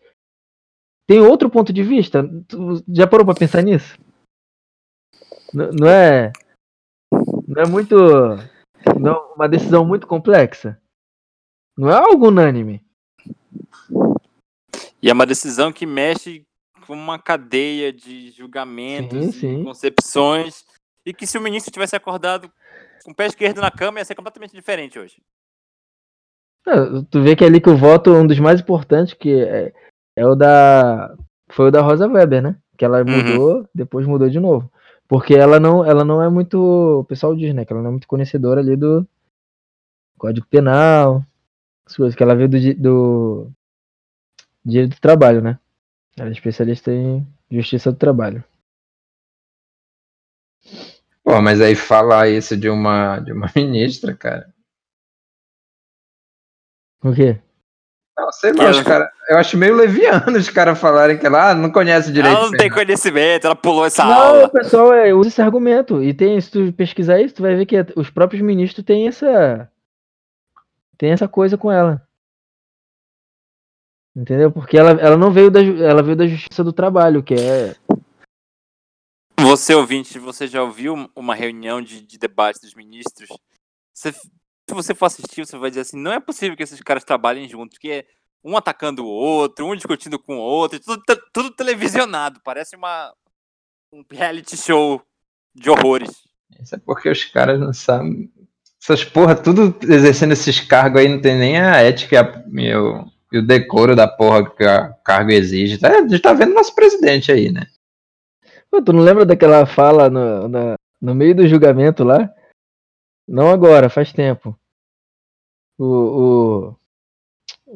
têm 1.08 1.20
outro 1.20 1.50
ponto 1.50 1.74
de 1.74 1.84
vista? 1.84 2.24
Tu 2.48 2.84
já 2.90 3.06
parou 3.06 3.26
pra 3.26 3.36
pensar 3.36 3.62
nisso? 3.62 3.98
N 5.54 5.70
não 5.80 5.88
é. 5.88 6.32
Não 7.48 7.64
é 7.64 7.68
muito. 7.68 7.96
Não, 9.00 9.16
é 9.16 9.34
uma 9.36 9.50
decisão 9.50 9.86
muito 9.86 10.08
complexa. 10.08 10.82
Não 11.78 11.90
é 11.90 11.96
algo 11.96 12.30
unânime. 12.30 12.82
E 15.02 15.10
é 15.10 15.14
uma 15.14 15.26
decisão 15.26 15.72
que 15.72 15.86
mexe 15.86 16.44
com 16.86 16.94
uma 16.94 17.20
cadeia 17.20 17.92
de 17.92 18.32
julgamentos, 18.32 19.36
sim, 19.36 19.58
sim. 19.58 19.64
concepções, 19.64 20.66
e 21.08 21.14
que 21.14 21.26
se 21.26 21.38
o 21.38 21.42
ministro 21.42 21.72
tivesse 21.72 21.96
acordado 21.96 22.52
com 23.06 23.12
o 23.12 23.16
pé 23.16 23.28
esquerdo 23.28 23.62
na 23.62 23.72
cama 23.72 24.00
ia 24.00 24.06
ser 24.06 24.14
completamente 24.14 24.54
diferente 24.54 25.00
hoje. 25.00 25.22
É, 26.68 26.74
tu 27.10 27.24
vê 27.24 27.34
que 27.34 27.46
é 27.46 27.48
ali 27.48 27.62
que 27.62 27.70
o 27.70 27.78
voto, 27.78 28.14
um 28.14 28.28
dos 28.28 28.38
mais 28.40 28.60
importantes, 28.60 29.14
que 29.14 29.42
é, 29.42 29.74
é 30.18 30.28
o 30.28 30.36
da. 30.36 31.16
Foi 31.50 31.70
o 31.70 31.72
da 31.72 31.82
Rosa 31.82 32.10
Weber, 32.10 32.42
né? 32.42 32.58
Que 32.78 32.84
ela 32.84 33.00
uhum. 33.00 33.06
mudou, 33.06 33.56
uhum. 33.60 33.66
depois 33.74 34.06
mudou 34.06 34.30
de 34.30 34.38
novo. 34.38 34.70
Porque 35.08 35.34
ela 35.34 35.62
não, 35.62 35.86
ela 35.86 36.04
não 36.04 36.22
é 36.22 36.28
muito. 36.28 36.60
O 37.00 37.06
pessoal 37.06 37.34
diz, 37.34 37.54
né? 37.54 37.64
Que 37.64 37.72
ela 37.72 37.82
não 37.82 37.88
é 37.88 37.92
muito 37.92 38.08
conhecedora 38.08 38.60
ali 38.60 38.76
do 38.76 39.08
Código 40.18 40.46
Penal, 40.48 41.24
as 41.86 41.96
coisas 41.96 42.16
que 42.16 42.22
ela 42.22 42.36
veio 42.36 42.50
do, 42.50 42.60
do 42.76 43.52
Direito 44.66 44.96
do 44.96 45.00
Trabalho, 45.00 45.42
né? 45.42 45.58
Ela 46.18 46.28
é 46.28 46.34
especialista 46.34 46.92
em 46.92 47.26
Justiça 47.50 47.94
do 47.94 47.98
Trabalho. 47.98 48.44
Pô, 51.28 51.42
mas 51.42 51.60
aí 51.60 51.76
falar 51.76 52.30
isso 52.30 52.56
de 52.56 52.70
uma, 52.70 53.20
de 53.20 53.34
uma 53.34 53.52
ministra, 53.54 54.16
cara. 54.16 54.48
O 57.04 57.14
quê? 57.14 57.38
Não, 58.18 58.32
sei 58.32 58.54
lá, 58.54 58.70
os 58.70 58.82
cara, 58.82 59.12
eu 59.30 59.38
acho 59.38 59.58
meio 59.58 59.76
leviano 59.76 60.38
os 60.38 60.50
caras 60.50 60.80
falarem 60.80 61.18
que 61.18 61.26
ela 61.26 61.52
ah, 61.52 61.54
não 61.54 61.70
conhece 61.70 62.14
direito. 62.14 62.34
Ela 62.34 62.46
não 62.50 62.58
tem 62.58 62.72
conhecimento, 62.72 63.46
ela 63.46 63.58
pulou 63.58 63.86
essa 63.86 64.06
não, 64.06 64.14
aula. 64.14 64.42
Não, 64.44 64.50
pessoal 64.50 64.94
é, 64.94 65.14
usa 65.14 65.28
esse 65.28 65.42
argumento. 65.42 66.02
E 66.02 66.14
tem, 66.14 66.40
se 66.40 66.50
tu 66.50 66.72
pesquisar 66.72 67.20
isso, 67.20 67.36
tu 67.36 67.42
vai 67.42 67.56
ver 67.56 67.66
que 67.66 67.76
os 67.98 68.10
próprios 68.10 68.42
ministros 68.42 68.86
têm 68.86 69.10
essa 69.10 69.70
tem 70.98 71.12
essa 71.12 71.28
coisa 71.28 71.58
com 71.58 71.70
ela. 71.70 72.02
Entendeu? 74.16 74.50
Porque 74.50 74.78
ela, 74.78 74.92
ela 74.92 75.18
não 75.18 75.30
veio 75.30 75.52
da, 75.52 75.62
ela 75.62 76.02
veio 76.02 76.16
da 76.16 76.26
justiça 76.26 76.64
do 76.64 76.72
trabalho, 76.72 77.22
que 77.22 77.34
é. 77.34 77.76
Você, 79.40 79.74
ouvinte, 79.76 80.18
você 80.18 80.48
já 80.48 80.64
ouviu 80.64 81.10
uma 81.16 81.36
reunião 81.36 81.82
de, 81.82 82.02
de 82.02 82.18
debate 82.18 82.60
dos 82.62 82.74
ministros? 82.74 83.30
Você- 83.94 84.12
se 84.12 84.74
você 84.74 84.94
for 84.96 85.06
assistir, 85.06 85.46
você 85.46 85.58
vai 85.58 85.70
dizer 85.70 85.82
assim: 85.82 85.98
não 85.98 86.12
é 86.12 86.20
possível 86.20 86.58
que 86.58 86.64
esses 86.64 86.82
caras 86.82 87.04
trabalhem 87.04 87.48
juntos, 87.48 87.78
porque 87.78 87.90
é 87.92 88.06
um 88.44 88.58
atacando 88.58 89.04
o 89.06 89.08
outro, 89.08 89.66
um 89.66 89.76
discutindo 89.76 90.18
com 90.20 90.38
o 90.38 90.42
outro, 90.42 90.80
tudo, 90.80 91.04
tudo 91.34 91.52
televisionado. 91.52 92.42
Parece 92.44 92.76
uma, 92.76 93.14
um 93.92 94.04
reality 94.12 94.58
show 94.58 95.02
de 95.56 95.70
horrores. 95.70 96.10
Isso 96.62 96.76
é 96.76 96.80
porque 96.80 97.10
os 97.10 97.24
caras 97.26 97.60
não 97.60 97.74
sabem. 97.74 98.32
Essas 98.82 99.04
porra, 99.04 99.36
tudo 99.36 99.76
exercendo 99.84 100.32
esses 100.34 100.60
cargos 100.62 101.02
aí, 101.02 101.10
não 101.10 101.22
tem 101.22 101.38
nem 101.38 101.60
a 101.60 101.78
ética 101.78 102.16
e, 102.16 102.18
a- 102.18 102.44
e 102.72 102.76
o, 102.76 103.06
e 103.34 103.38
o 103.40 103.46
decoro 103.46 103.96
da 103.96 104.08
porra 104.08 104.50
que 104.50 104.64
o 104.66 104.94
cargo 105.04 105.32
exige. 105.32 105.78
Tá, 105.78 105.90
a 105.90 106.02
gente 106.08 106.20
tá 106.20 106.34
vendo 106.34 106.54
nosso 106.54 106.74
presidente 106.74 107.32
aí, 107.32 107.52
né? 107.52 107.68
Pô, 108.70 108.82
tu 108.82 108.92
não 108.94 109.02
lembra 109.04 109.26
daquela 109.26 109.66
fala 109.66 110.10
no, 110.10 110.48
na- 110.48 110.76
no 111.02 111.16
meio 111.16 111.36
do 111.36 111.48
julgamento 111.48 112.04
lá? 112.04 112.30
Não 113.28 113.50
agora, 113.50 113.90
faz 113.90 114.12
tempo. 114.14 114.58
O, 115.78 115.86
o, 115.86 116.76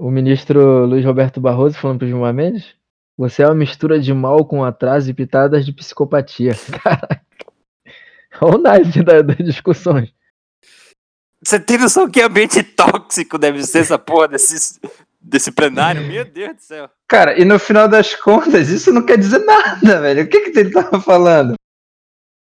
o 0.08 0.12
ministro 0.12 0.86
Luiz 0.86 1.06
Roberto 1.06 1.40
Barroso 1.40 1.78
falando 1.78 2.00
pro 2.00 2.08
Gilmar 2.08 2.34
Mendes: 2.34 2.76
Você 3.18 3.44
é 3.44 3.46
uma 3.48 3.56
mistura 3.56 4.00
de 4.00 4.14
mal 4.14 4.46
com 4.46 4.64
atraso 4.64 5.10
e 5.10 5.14
pitadas 5.14 5.66
de 5.66 5.74
psicopatia. 5.74 6.54
Caraca. 6.84 7.22
Olha 8.42 8.56
o 8.56 8.58
naipe 8.58 9.04
da- 9.04 9.22
das 9.22 9.38
discussões. 9.38 10.14
Você 11.44 11.60
tem 11.60 11.78
noção 11.78 12.10
que 12.10 12.22
ambiente 12.22 12.62
tóxico 12.64 13.38
deve 13.38 13.64
ser 13.64 13.80
essa 13.80 13.98
porra 13.98 14.28
desse, 14.30 14.80
desse 15.22 15.52
plenário? 15.52 16.02
Meu 16.02 16.26
Deus 16.26 16.56
do 16.56 16.62
céu. 16.62 16.90
Cara, 17.08 17.40
e 17.40 17.46
no 17.46 17.60
final 17.60 17.88
das 17.88 18.16
contas, 18.16 18.70
isso 18.70 18.92
não 18.92 19.06
quer 19.06 19.18
dizer 19.18 19.40
nada, 19.46 20.02
velho. 20.02 20.24
O 20.24 20.28
que 20.28 20.50
que 20.50 20.60
ele 20.60 20.72
tava 20.72 21.00
falando? 21.00 21.54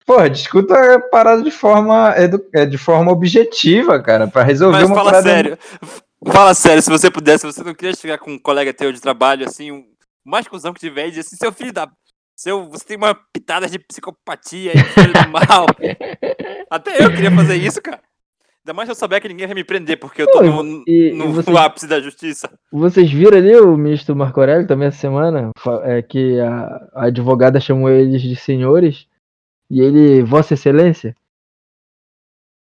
Porra, 0.07 0.31
discuta 0.31 0.97
a 0.97 1.01
parada 1.01 1.43
de 1.43 1.51
forma, 1.51 2.15
é, 2.17 2.67
de 2.67 2.79
forma 2.79 3.13
objetiva, 3.13 4.03
cara, 4.03 4.27
pra 4.27 4.43
resolver 4.43 4.79
Mas 4.79 4.87
uma 4.87 4.97
fala 4.97 5.11
parada. 5.13 5.29
sério. 5.31 5.59
Fala 6.27 6.55
sério, 6.55 6.83
se 6.83 6.91
você 6.91 7.11
pudesse, 7.11 7.47
você 7.47 7.63
não 7.63 7.75
queria 7.75 7.95
chegar 7.95 8.19
com 8.19 8.33
um 8.33 8.39
colega 8.39 8.75
teu 8.75 8.93
de 8.93 9.01
trabalho, 9.01 9.47
assim, 9.47 9.71
um, 9.71 9.79
o 10.25 10.31
mais 10.31 10.49
cuzão 10.49 10.75
que 10.75 10.81
tiver, 10.81 11.07
e 11.07 11.11
dizer 11.11 11.21
assim, 11.21 11.37
seu 11.37 11.53
filho 11.53 11.73
da. 11.73 11.89
Seu, 12.37 12.69
você 12.69 12.85
tem 12.85 12.97
uma 12.97 13.15
pitada 13.15 13.69
de 13.69 13.79
psicopatia 13.79 14.73
e 14.75 14.83
filho 14.83 15.13
do 15.25 15.29
mal. 15.31 15.67
Até 16.71 17.05
eu 17.05 17.11
queria 17.11 17.31
fazer 17.31 17.57
isso, 17.57 17.81
cara. 17.81 18.01
Ainda 18.65 18.75
mais 18.75 18.87
se 18.89 18.93
eu 18.93 18.95
souber 18.95 19.23
que 19.23 19.29
ninguém 19.29 19.47
vai 19.47 19.55
me 19.55 19.65
prender, 19.65 19.99
porque 19.99 20.21
eu 20.23 20.27
tô 20.27 20.39
Pô, 20.39 20.43
no, 20.63 20.63
e- 20.63 20.63
no- 20.63 20.85
e 20.87 21.13
no 21.15 21.33
vocês- 21.33 21.57
ápice 21.57 21.87
da 21.87 22.01
justiça. 22.01 22.51
Vocês 22.71 23.11
viram 23.11 23.39
ali 23.39 23.57
o 23.57 23.77
ministro 23.77 24.15
Marco 24.15 24.39
Aurélio 24.41 24.67
também 24.67 24.89
essa 24.89 24.99
semana? 24.99 25.51
É, 25.85 26.03
que 26.03 26.39
a, 26.41 26.89
a 26.95 27.05
advogada 27.07 27.59
chamou 27.61 27.89
eles 27.91 28.21
de 28.21 28.37
senhores 28.37 29.07
e 29.71 29.81
ele, 29.81 30.23
Vossa 30.23 30.55
Excelência, 30.55 31.17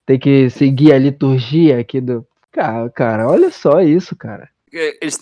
tem 0.07 0.19
que 0.19 0.49
seguir 0.51 0.93
a 0.93 0.99
liturgia 0.99 1.81
aqui 1.81 2.01
do. 2.01 2.27
Cara, 2.53 2.89
cara, 2.91 3.29
olha 3.29 3.51
só 3.51 3.81
isso, 3.81 4.17
cara. 4.17 4.49
É, 4.73 4.99
Eles, 5.03 5.19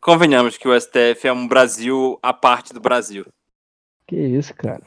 convenhamos 0.00 0.56
que 0.56 0.66
o 0.66 0.78
STF 0.80 1.26
é 1.28 1.32
um 1.32 1.46
Brasil 1.46 2.18
à 2.22 2.32
parte 2.32 2.72
do 2.74 2.80
Brasil. 2.80 3.24
Que 4.06 4.16
isso, 4.16 4.52
cara. 4.54 4.82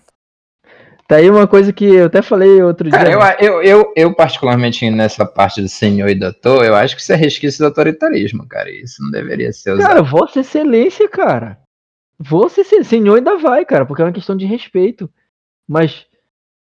Tá 1.07 1.15
aí 1.15 1.29
uma 1.29 1.47
coisa 1.47 1.71
que 1.71 1.85
eu 1.85 2.07
até 2.07 2.21
falei 2.21 2.61
outro 2.61 2.89
Cara, 2.89 3.05
dia. 3.05 3.13
eu, 3.39 3.53
eu, 3.53 3.63
eu, 3.63 3.93
eu, 3.95 4.13
particularmente 4.13 4.89
nessa 4.89 5.25
parte 5.25 5.61
do 5.61 5.69
senhor 5.69 6.09
e 6.09 6.15
doutor, 6.15 6.65
eu 6.65 6.75
acho 6.75 6.97
que 6.97 7.01
isso 7.01 7.13
é 7.13 7.15
resquício 7.15 7.59
do 7.59 7.67
autoritarismo, 7.67 8.45
cara. 8.45 8.69
Isso 8.69 9.01
não 9.01 9.09
deveria 9.09 9.53
ser 9.53 9.71
usado. 9.71 9.87
Cara, 9.87 10.01
Vossa 10.01 10.41
Excelência, 10.41 11.07
cara. 11.07 11.61
Vossa 12.19 12.59
Excelência. 12.59 12.89
Senhor 12.89 13.15
ainda 13.15 13.37
vai, 13.37 13.63
cara, 13.63 13.85
porque 13.85 14.01
é 14.01 14.05
uma 14.05 14.11
questão 14.11 14.35
de 14.35 14.45
respeito. 14.45 15.09
Mas, 15.65 16.05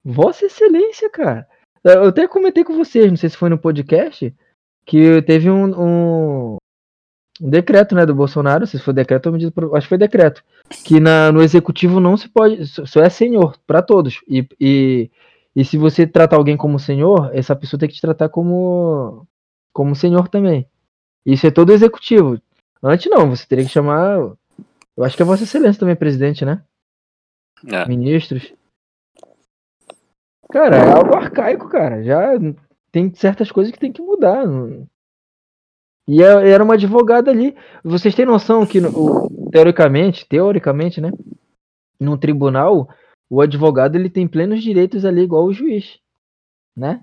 Vossa 0.04 0.44
Excelência, 0.44 1.08
cara. 1.08 1.48
Eu 1.82 2.08
até 2.08 2.28
comentei 2.28 2.64
com 2.64 2.76
vocês, 2.76 3.06
não 3.08 3.16
sei 3.16 3.30
se 3.30 3.38
foi 3.38 3.48
no 3.48 3.58
podcast, 3.58 4.34
que 4.84 5.22
teve 5.22 5.50
um, 5.50 5.64
um, 5.80 6.56
um 7.44 7.50
decreto, 7.50 7.94
né, 7.94 8.06
do 8.06 8.14
Bolsonaro, 8.14 8.66
se 8.66 8.78
foi 8.78 8.94
decreto 8.94 9.26
ou 9.26 9.32
medida, 9.32 9.52
acho 9.74 9.82
que 9.84 9.88
foi 9.90 9.98
decreto, 9.98 10.42
que 10.82 10.98
na, 10.98 11.30
no 11.30 11.42
executivo 11.42 12.00
não 12.00 12.16
se 12.16 12.26
pode, 12.26 12.66
só 12.66 13.02
é 13.02 13.10
senhor 13.10 13.58
para 13.66 13.82
todos. 13.82 14.22
E, 14.26 14.48
e, 14.58 15.10
e 15.54 15.62
se 15.62 15.76
você 15.76 16.06
tratar 16.06 16.36
alguém 16.36 16.56
como 16.56 16.78
senhor, 16.78 17.30
essa 17.34 17.54
pessoa 17.54 17.78
tem 17.78 17.86
que 17.86 17.96
te 17.96 18.00
tratar 18.00 18.30
como 18.30 19.26
como 19.74 19.94
senhor 19.94 20.28
também. 20.28 20.66
Isso 21.26 21.46
é 21.46 21.50
todo 21.50 21.72
executivo. 21.72 22.40
Antes 22.82 23.10
não, 23.10 23.28
você 23.28 23.46
teria 23.46 23.64
que 23.66 23.70
chamar. 23.70 24.16
Eu 24.96 25.04
acho 25.04 25.14
que 25.14 25.22
é 25.22 25.26
Vossa 25.26 25.42
Excelência 25.42 25.80
também, 25.80 25.96
presidente, 25.96 26.46
né? 26.46 26.62
É. 27.66 27.86
Ministros. 27.86 28.54
Cara, 30.50 30.76
é 30.76 30.92
algo 30.92 31.14
arcaico, 31.14 31.68
cara. 31.68 32.02
Já 32.02 32.32
tem 32.90 33.12
certas 33.14 33.50
coisas 33.52 33.70
que 33.70 33.78
tem 33.78 33.92
que 33.92 34.00
mudar. 34.00 34.46
não- 34.46 34.86
E 36.06 36.22
é- 36.22 36.50
era 36.50 36.62
uma 36.62 36.74
advogada 36.74 37.30
ali. 37.30 37.56
Vocês 37.82 38.14
têm 38.14 38.26
noção 38.26 38.66
que, 38.66 38.78
teoricamente, 39.50 40.26
teoricamente, 40.28 41.00
né? 41.00 41.10
Num 41.98 42.16
tribunal, 42.16 42.88
o 43.30 43.40
advogado 43.40 43.96
ele 43.96 44.10
tem 44.10 44.26
plenos 44.28 44.62
direitos 44.62 45.04
ali, 45.04 45.22
igual 45.22 45.44
o 45.44 45.52
juiz, 45.52 45.98
né? 46.76 47.00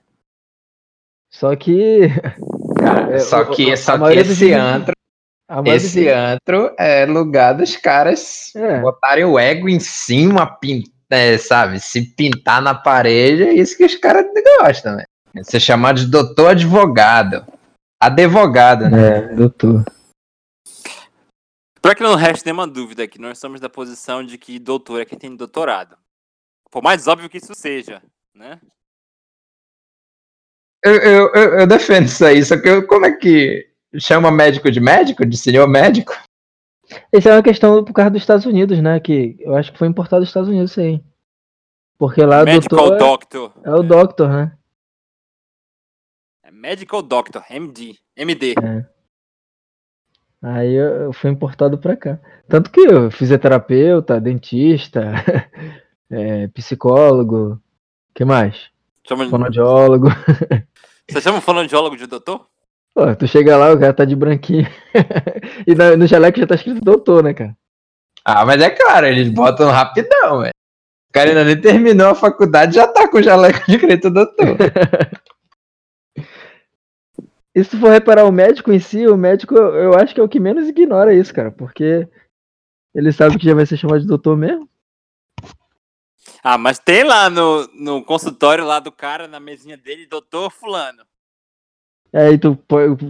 Só 1.31 1.55
que. 1.55 2.01
Cara, 2.77 3.15
é, 3.15 3.19
só 3.19 3.45
que, 3.45 3.75
só 3.77 3.97
que 3.97 4.13
esse 4.19 4.33
juízes- 4.33 4.55
antro, 4.57 4.93
esse 5.67 5.93
juízes- 6.01 6.13
antro 6.13 6.73
é 6.77 7.05
lugar 7.05 7.53
dos 7.53 7.75
caras 7.77 8.51
É. 8.55 8.79
botarem 8.81 9.23
o 9.25 9.37
ego 9.39 9.69
em 9.69 9.79
cima, 9.79 10.57
é, 11.09 11.37
sabe? 11.37 11.79
Se 11.79 12.01
pintar 12.15 12.61
na 12.61 12.73
parede, 12.73 13.43
é 13.43 13.53
isso 13.53 13.77
que 13.77 13.85
os 13.85 13.95
caras 13.95 14.25
gostam, 14.59 14.95
né? 14.95 15.03
Ser 15.43 15.59
chamado 15.59 15.99
de 16.01 16.07
doutor 16.07 16.49
advogado. 16.51 17.45
Advogado, 18.01 18.89
né? 18.89 19.31
É, 19.31 19.35
doutor. 19.35 19.85
Pra 21.81 21.93
que 21.95 22.01
não 22.03 22.15
reste 22.15 22.45
nenhuma 22.45 22.67
dúvida 22.67 23.07
que 23.07 23.19
nós 23.19 23.37
somos 23.37 23.59
da 23.59 23.69
posição 23.69 24.23
de 24.23 24.37
que 24.37 24.57
doutor 24.59 25.01
é 25.01 25.05
quem 25.05 25.17
tem 25.19 25.35
doutorado. 25.35 25.95
Por 26.71 26.81
mais 26.81 27.07
óbvio 27.07 27.29
que 27.29 27.37
isso 27.37 27.53
seja, 27.55 28.01
né? 28.33 28.59
Eu, 30.83 30.95
eu, 30.95 31.33
eu, 31.33 31.59
eu 31.59 31.67
defendo 31.67 32.05
isso 32.05 32.25
aí, 32.25 32.43
só 32.43 32.59
que 32.59 32.67
eu- 32.67 32.87
como 32.87 33.05
é 33.05 33.11
que 33.15 33.69
chama 33.99 34.31
médico 34.31 34.71
de 34.71 34.79
médico? 34.79 35.25
De 35.25 35.37
senhor 35.37 35.67
médico? 35.67 36.13
Isso 37.13 37.29
é 37.29 37.33
uma 37.33 37.43
questão 37.43 37.83
por 37.83 37.93
causa 37.93 38.09
dos 38.11 38.21
Estados 38.21 38.45
Unidos, 38.45 38.81
né? 38.81 38.99
Que 38.99 39.37
eu 39.39 39.55
acho 39.55 39.71
que 39.71 39.77
foi 39.77 39.87
importado 39.87 40.21
dos 40.21 40.29
Estados 40.29 40.49
Unidos 40.49 40.71
isso 40.71 40.79
aí. 40.81 41.03
Porque 41.97 42.25
lá 42.25 42.43
Medical 42.43 42.89
doutor 42.89 42.97
Doctor. 42.97 43.53
é, 43.63 43.69
é 43.69 43.73
o 43.73 43.83
doctor, 43.83 44.29
né? 44.29 44.57
É 46.63 46.69
Medical 46.69 47.01
Doctor, 47.01 47.43
MD. 47.49 47.95
MD. 48.15 48.53
Aí 50.43 50.73
eu, 50.73 50.87
eu 51.03 51.13
fui 51.13 51.29
importado 51.29 51.77
pra 51.77 51.95
cá. 51.95 52.19
Tanto 52.47 52.71
que 52.71 52.79
eu 52.81 53.11
fisioterapeuta, 53.11 54.19
dentista, 54.19 55.11
é, 56.09 56.47
psicólogo, 56.47 57.61
que 58.13 58.25
mais? 58.25 58.69
Chama- 59.07 59.29
Fonoaudiólogo. 59.29 60.07
Você 61.09 61.21
chama 61.21 61.41
fonoaudiólogo 61.41 61.97
de 61.97 62.05
doutor? 62.07 62.47
Pô, 62.93 63.15
tu 63.15 63.27
chega 63.27 63.57
lá, 63.57 63.71
o 63.73 63.79
cara 63.79 63.93
tá 63.93 64.05
de 64.05 64.15
branquinho. 64.15 64.67
e 65.67 65.75
na- 65.75 65.95
no 65.97 66.07
jaleco 66.07 66.39
já 66.39 66.47
tá 66.47 66.55
escrito 66.55 66.81
doutor, 66.81 67.23
né, 67.23 67.33
cara? 67.33 67.55
Ah, 68.23 68.45
mas 68.45 68.61
é 68.61 68.69
claro, 68.69 69.07
eles 69.07 69.29
botam 69.29 69.69
rapidão, 69.71 70.39
velho. 70.41 70.51
O 71.09 71.13
cara 71.13 71.29
ainda 71.29 71.43
nem 71.43 71.59
terminou 71.59 72.07
a 72.07 72.15
faculdade 72.15 72.75
já 72.75 72.87
tá 72.87 73.07
com 73.07 73.17
o 73.17 73.21
jaleco 73.23 73.65
de 73.65 73.75
escrito 73.75 74.09
doutor. 74.09 74.55
E 77.53 77.63
se 77.63 77.77
for 77.77 77.89
reparar 77.89 78.25
o 78.25 78.31
médico 78.31 78.71
em 78.71 78.79
si, 78.79 79.07
o 79.07 79.17
médico 79.17 79.55
eu 79.55 79.93
acho 79.93 80.15
que 80.15 80.21
é 80.21 80.23
o 80.23 80.29
que 80.29 80.39
menos 80.39 80.69
ignora 80.69 81.13
isso, 81.13 81.33
cara. 81.33 81.51
Porque 81.51 82.07
ele 82.95 83.11
sabe 83.11 83.37
que 83.37 83.45
já 83.45 83.53
vai 83.53 83.65
ser 83.65 83.77
chamado 83.77 84.01
de 84.01 84.07
doutor 84.07 84.37
mesmo. 84.37 84.69
Ah, 86.43 86.57
mas 86.57 86.79
tem 86.79 87.03
lá 87.03 87.29
no, 87.29 87.67
no 87.73 88.03
consultório 88.03 88.65
lá 88.65 88.79
do 88.79 88.91
cara, 88.91 89.27
na 89.27 89.39
mesinha 89.39 89.77
dele, 89.77 90.07
doutor 90.07 90.49
fulano. 90.49 91.03
Aí 92.13 92.37
tu 92.37 92.57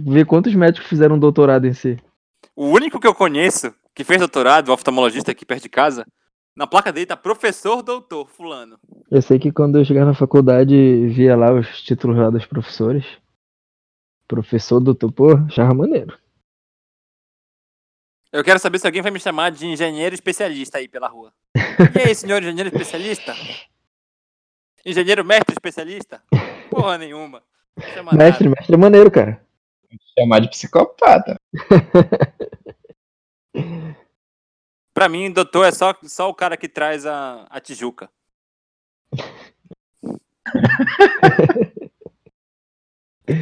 ver 0.04 0.26
quantos 0.26 0.54
médicos 0.54 0.88
fizeram 0.88 1.18
doutorado 1.18 1.66
em 1.66 1.72
si. 1.72 1.98
O 2.54 2.66
único 2.66 3.00
que 3.00 3.06
eu 3.06 3.14
conheço 3.14 3.74
que 3.94 4.04
fez 4.04 4.18
doutorado, 4.18 4.68
o 4.68 4.72
oftalmologista 4.72 5.32
aqui 5.32 5.44
perto 5.44 5.64
de 5.64 5.68
casa, 5.68 6.06
na 6.56 6.66
placa 6.66 6.92
dele 6.92 7.06
tá 7.06 7.16
professor 7.16 7.82
doutor 7.82 8.28
fulano. 8.28 8.78
Eu 9.10 9.22
sei 9.22 9.38
que 9.38 9.50
quando 9.50 9.78
eu 9.78 9.84
chegava 9.84 10.06
na 10.06 10.14
faculdade 10.14 11.06
via 11.08 11.36
lá 11.36 11.52
os 11.52 11.82
títulos 11.82 12.16
lá 12.16 12.30
dos 12.30 12.46
professores. 12.46 13.04
Professor, 14.32 14.80
doutor, 14.80 15.12
pô, 15.12 15.36
achava 15.46 15.74
maneiro. 15.74 16.18
Eu 18.32 18.42
quero 18.42 18.58
saber 18.58 18.78
se 18.78 18.86
alguém 18.86 19.02
vai 19.02 19.10
me 19.10 19.20
chamar 19.20 19.50
de 19.50 19.66
engenheiro 19.66 20.14
especialista 20.14 20.78
aí 20.78 20.88
pela 20.88 21.06
rua. 21.06 21.34
E 21.54 22.08
aí, 22.08 22.14
senhor 22.14 22.42
engenheiro 22.42 22.70
especialista? 22.70 23.34
Engenheiro 24.86 25.22
mestre 25.22 25.52
especialista? 25.52 26.22
Porra 26.70 26.96
nenhuma. 26.96 27.42
Chama 27.92 28.14
Mestre, 28.14 28.48
nada. 28.48 28.56
mestre 28.58 28.74
é 28.74 28.78
maneiro, 28.78 29.10
cara. 29.10 29.44
Chamar 30.18 30.40
de 30.40 30.48
psicopata. 30.48 31.38
Pra 34.94 35.10
mim, 35.10 35.30
doutor 35.30 35.66
é 35.66 35.72
só, 35.72 35.94
só 36.04 36.30
o 36.30 36.34
cara 36.34 36.56
que 36.56 36.70
traz 36.70 37.04
a, 37.04 37.46
a 37.50 37.60
Tijuca. 37.60 38.08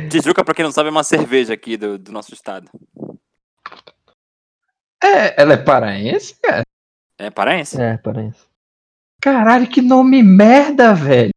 Tijuca, 0.08 0.44
pra 0.44 0.54
quem 0.54 0.64
não 0.64 0.72
sabe, 0.72 0.88
é 0.88 0.92
uma 0.92 1.04
cerveja 1.04 1.54
aqui 1.54 1.76
do, 1.76 1.98
do 1.98 2.12
nosso 2.12 2.34
estado. 2.34 2.70
É, 5.02 5.40
ela 5.40 5.54
é 5.54 5.56
paraense, 5.56 6.36
cara? 6.40 6.62
É 7.18 7.30
paraense? 7.30 7.80
É, 7.80 7.96
parece. 7.96 8.40
Caralho, 9.20 9.66
que 9.66 9.82
nome 9.82 10.22
merda, 10.22 10.94
velho. 10.94 11.32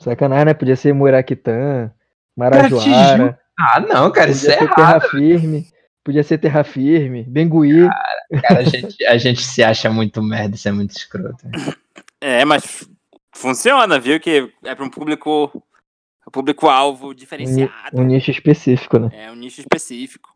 Sacanagem, 0.00 0.46
né? 0.46 0.54
Podia 0.54 0.76
ser 0.76 0.92
Muraquitã, 0.92 1.90
Marajoara. 2.36 3.40
Ah, 3.58 3.80
não, 3.80 4.10
cara, 4.10 4.30
isso 4.30 4.50
é 4.50 4.54
errado. 4.54 4.74
Terra 4.74 5.00
Firme. 5.00 5.66
Podia 6.02 6.22
ser 6.22 6.38
Terra 6.38 6.62
Firme. 6.64 7.22
Benguí. 7.24 7.88
Cara, 8.42 8.60
a 8.60 8.62
gente, 8.64 9.06
a 9.06 9.16
gente 9.16 9.42
se 9.42 9.62
acha 9.62 9.90
muito 9.90 10.22
merda, 10.22 10.54
isso 10.56 10.68
é 10.68 10.72
muito 10.72 10.90
escroto. 10.90 11.44
É, 12.20 12.44
mas 12.44 12.88
funciona, 13.32 13.98
viu? 13.98 14.20
Que 14.20 14.52
é 14.64 14.74
pra 14.74 14.84
um 14.84 14.90
público. 14.90 15.62
Um 16.26 16.30
Público-alvo 16.30 17.14
diferenciado. 17.14 18.00
Um 18.00 18.04
nicho 18.04 18.30
específico, 18.30 18.98
né? 18.98 19.10
É 19.12 19.30
um 19.30 19.34
nicho 19.34 19.60
específico. 19.60 20.34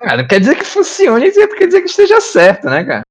Ah, 0.00 0.16
não 0.16 0.26
quer 0.26 0.40
dizer 0.40 0.56
que 0.56 0.64
funcione, 0.64 1.30
quer 1.30 1.66
dizer 1.66 1.80
que 1.82 1.88
esteja 1.88 2.20
certo, 2.20 2.68
né, 2.68 2.84
cara? 2.84 3.02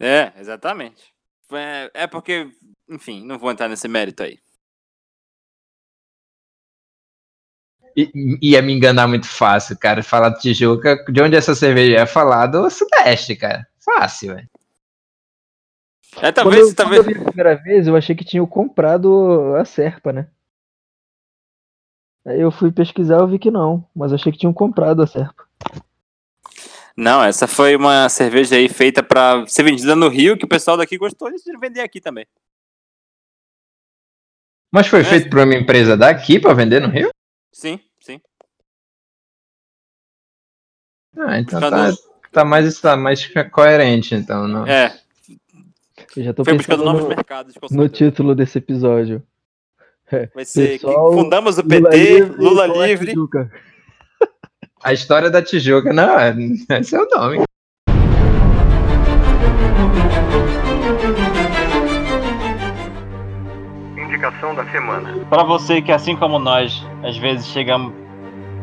É, 0.00 0.32
exatamente. 0.38 1.14
É, 1.52 1.90
é 1.94 2.06
porque, 2.06 2.48
enfim, 2.88 3.24
não 3.24 3.38
vou 3.38 3.50
entrar 3.50 3.68
nesse 3.68 3.86
mérito 3.86 4.22
aí. 4.22 4.38
I- 7.96 8.38
Ia 8.42 8.60
me 8.60 8.72
enganar 8.74 9.06
muito 9.08 9.26
fácil, 9.26 9.78
cara. 9.78 10.02
Falar 10.02 10.30
de 10.30 10.40
Tijuca, 10.40 11.02
de 11.10 11.22
onde 11.22 11.36
essa 11.36 11.54
cerveja 11.54 12.00
é 12.00 12.06
falar 12.06 12.46
do 12.48 12.68
Sudeste, 12.68 13.36
cara. 13.36 13.66
Fácil, 13.82 14.34
velho. 14.34 14.50
É, 16.16 16.32
Quando 16.32 16.34
talvez, 16.34 16.68
eu, 16.68 16.74
talvez. 16.74 17.02
quando 17.04 17.08
eu 17.08 17.14
vi 17.14 17.20
a 17.20 17.24
primeira 17.30 17.54
vez, 17.56 17.86
eu 17.86 17.96
achei 17.96 18.14
que 18.14 18.24
tinham 18.24 18.46
comprado 18.46 19.54
a 19.56 19.64
Serpa, 19.64 20.12
né? 20.12 20.28
Aí 22.26 22.40
eu 22.40 22.50
fui 22.50 22.72
pesquisar 22.72 23.22
e 23.22 23.30
vi 23.30 23.38
que 23.38 23.50
não. 23.50 23.88
Mas 23.94 24.12
achei 24.12 24.32
que 24.32 24.38
tinham 24.38 24.52
comprado 24.52 25.00
a 25.02 25.06
Serpa. 25.06 25.46
Não, 26.96 27.22
essa 27.22 27.46
foi 27.46 27.76
uma 27.76 28.08
cerveja 28.08 28.56
aí 28.56 28.68
feita 28.68 29.02
pra 29.02 29.46
ser 29.46 29.62
vendida 29.62 29.94
no 29.94 30.08
Rio, 30.08 30.36
que 30.36 30.44
o 30.44 30.48
pessoal 30.48 30.76
daqui 30.76 30.96
gostou 30.98 31.30
de 31.30 31.58
vender 31.58 31.80
aqui 31.82 32.00
também. 32.00 32.26
Mas 34.72 34.88
foi 34.88 35.00
É. 35.00 35.04
feito 35.04 35.30
por 35.30 35.38
uma 35.40 35.54
empresa 35.54 35.96
daqui 35.96 36.40
pra 36.40 36.52
vender 36.54 36.80
no 36.80 36.88
Rio? 36.88 37.10
Sim, 37.52 37.78
sim. 38.00 38.20
Ah, 41.18 41.38
então 41.38 41.60
tá, 41.60 41.70
tá 42.32 42.44
mais, 42.44 42.80
tá 42.80 42.96
mais 42.96 43.30
coerente, 43.52 44.14
então. 44.14 44.48
Não. 44.48 44.66
É, 44.66 44.98
Eu 46.16 46.24
já 46.24 46.34
tô 46.34 46.44
foi 46.44 46.54
buscando 46.54 46.84
novos 46.84 47.02
no, 47.02 47.08
mercados 47.08 47.54
no 47.70 47.88
título 47.88 48.34
desse 48.34 48.58
episódio. 48.58 49.22
Vai 50.34 50.44
ser 50.46 50.80
Pessoal, 50.80 51.12
fundamos 51.12 51.58
o 51.58 51.62
Lula 51.62 51.90
PT, 51.90 51.96
livre, 51.96 52.36
Lula 52.42 52.66
livre. 52.66 53.14
A 54.82 54.92
história 54.92 55.30
da 55.30 55.42
Tijuca, 55.42 55.92
não, 55.92 56.18
é- 56.18 56.34
esse 56.80 56.94
é 56.94 57.00
o 57.00 57.08
nome. 57.08 57.40
Indicação 63.96 64.54
da 64.54 64.64
semana. 64.70 65.26
Para 65.28 65.42
você 65.42 65.82
que, 65.82 65.90
assim 65.90 66.14
como 66.16 66.38
nós, 66.38 66.84
às 67.02 67.16
vezes 67.16 67.46
chega 67.48 67.74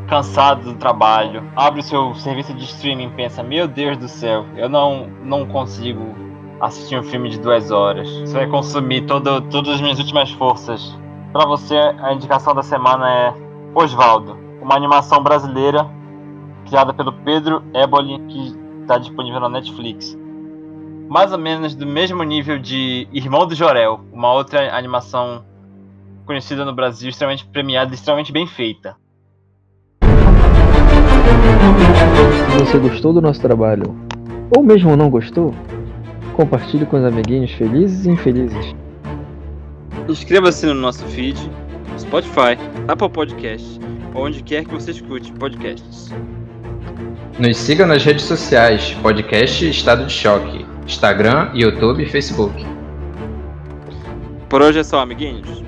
cansado 0.07 0.63
do 0.63 0.75
trabalho, 0.75 1.43
abre 1.55 1.79
o 1.79 1.83
seu 1.83 2.13
serviço 2.15 2.53
de 2.53 2.63
streaming 2.65 3.07
e 3.07 3.11
pensa: 3.11 3.43
Meu 3.43 3.67
Deus 3.67 3.97
do 3.97 4.07
céu, 4.07 4.45
eu 4.55 4.69
não, 4.69 5.07
não 5.23 5.45
consigo 5.45 6.15
assistir 6.61 6.97
um 6.97 7.03
filme 7.03 7.29
de 7.29 7.39
duas 7.39 7.71
horas. 7.71 8.07
Isso 8.07 8.33
vai 8.33 8.47
consumir 8.47 9.05
todo, 9.05 9.41
todas 9.41 9.75
as 9.75 9.81
minhas 9.81 9.99
últimas 9.99 10.31
forças. 10.31 10.95
Para 11.33 11.47
você, 11.47 11.75
a 11.75 12.13
indicação 12.13 12.53
da 12.53 12.61
semana 12.61 13.09
é 13.11 13.33
Osvaldo, 13.73 14.37
uma 14.61 14.75
animação 14.75 15.23
brasileira 15.23 15.83
criada 16.67 16.93
pelo 16.93 17.11
Pedro 17.11 17.63
Eboli, 17.73 18.19
que 18.27 18.55
está 18.81 18.99
disponível 18.99 19.39
na 19.39 19.49
Netflix. 19.49 20.15
Mais 21.09 21.31
ou 21.31 21.39
menos 21.39 21.73
do 21.73 21.87
mesmo 21.87 22.21
nível 22.21 22.59
de 22.59 23.07
Irmão 23.11 23.47
do 23.47 23.55
Jorel, 23.55 24.01
uma 24.13 24.31
outra 24.31 24.77
animação 24.77 25.43
conhecida 26.23 26.63
no 26.63 26.75
Brasil, 26.75 27.09
extremamente 27.09 27.47
premiada 27.47 27.89
e 27.89 27.95
extremamente 27.95 28.31
bem 28.31 28.45
feita. 28.45 28.95
Se 32.51 32.63
você 32.63 32.77
gostou 32.77 33.11
do 33.11 33.21
nosso 33.21 33.41
trabalho, 33.41 33.95
ou 34.55 34.61
mesmo 34.61 34.95
não 34.95 35.09
gostou, 35.09 35.51
compartilhe 36.35 36.85
com 36.85 36.97
os 36.97 37.03
amiguinhos 37.03 37.51
felizes 37.53 38.05
e 38.05 38.11
infelizes. 38.11 38.82
Inscreva-se 40.07 40.65
no 40.65 40.73
nosso 40.73 41.05
feed, 41.05 41.39
Spotify, 41.97 42.57
Apple 42.87 43.09
Podcasts, 43.09 43.79
ou 44.13 44.25
onde 44.25 44.43
quer 44.43 44.65
que 44.65 44.73
você 44.73 44.91
escute 44.91 45.31
podcasts. 45.33 46.11
Nos 47.39 47.57
siga 47.57 47.85
nas 47.85 48.03
redes 48.03 48.25
sociais, 48.25 48.95
podcast 49.01 49.67
Estado 49.67 50.05
de 50.05 50.11
Choque, 50.11 50.65
Instagram, 50.85 51.51
YouTube 51.53 52.03
e 52.03 52.09
Facebook. 52.09 52.53
Por 54.49 54.61
hoje 54.61 54.79
é 54.79 54.83
só, 54.83 54.99
amiguinhos. 54.99 55.62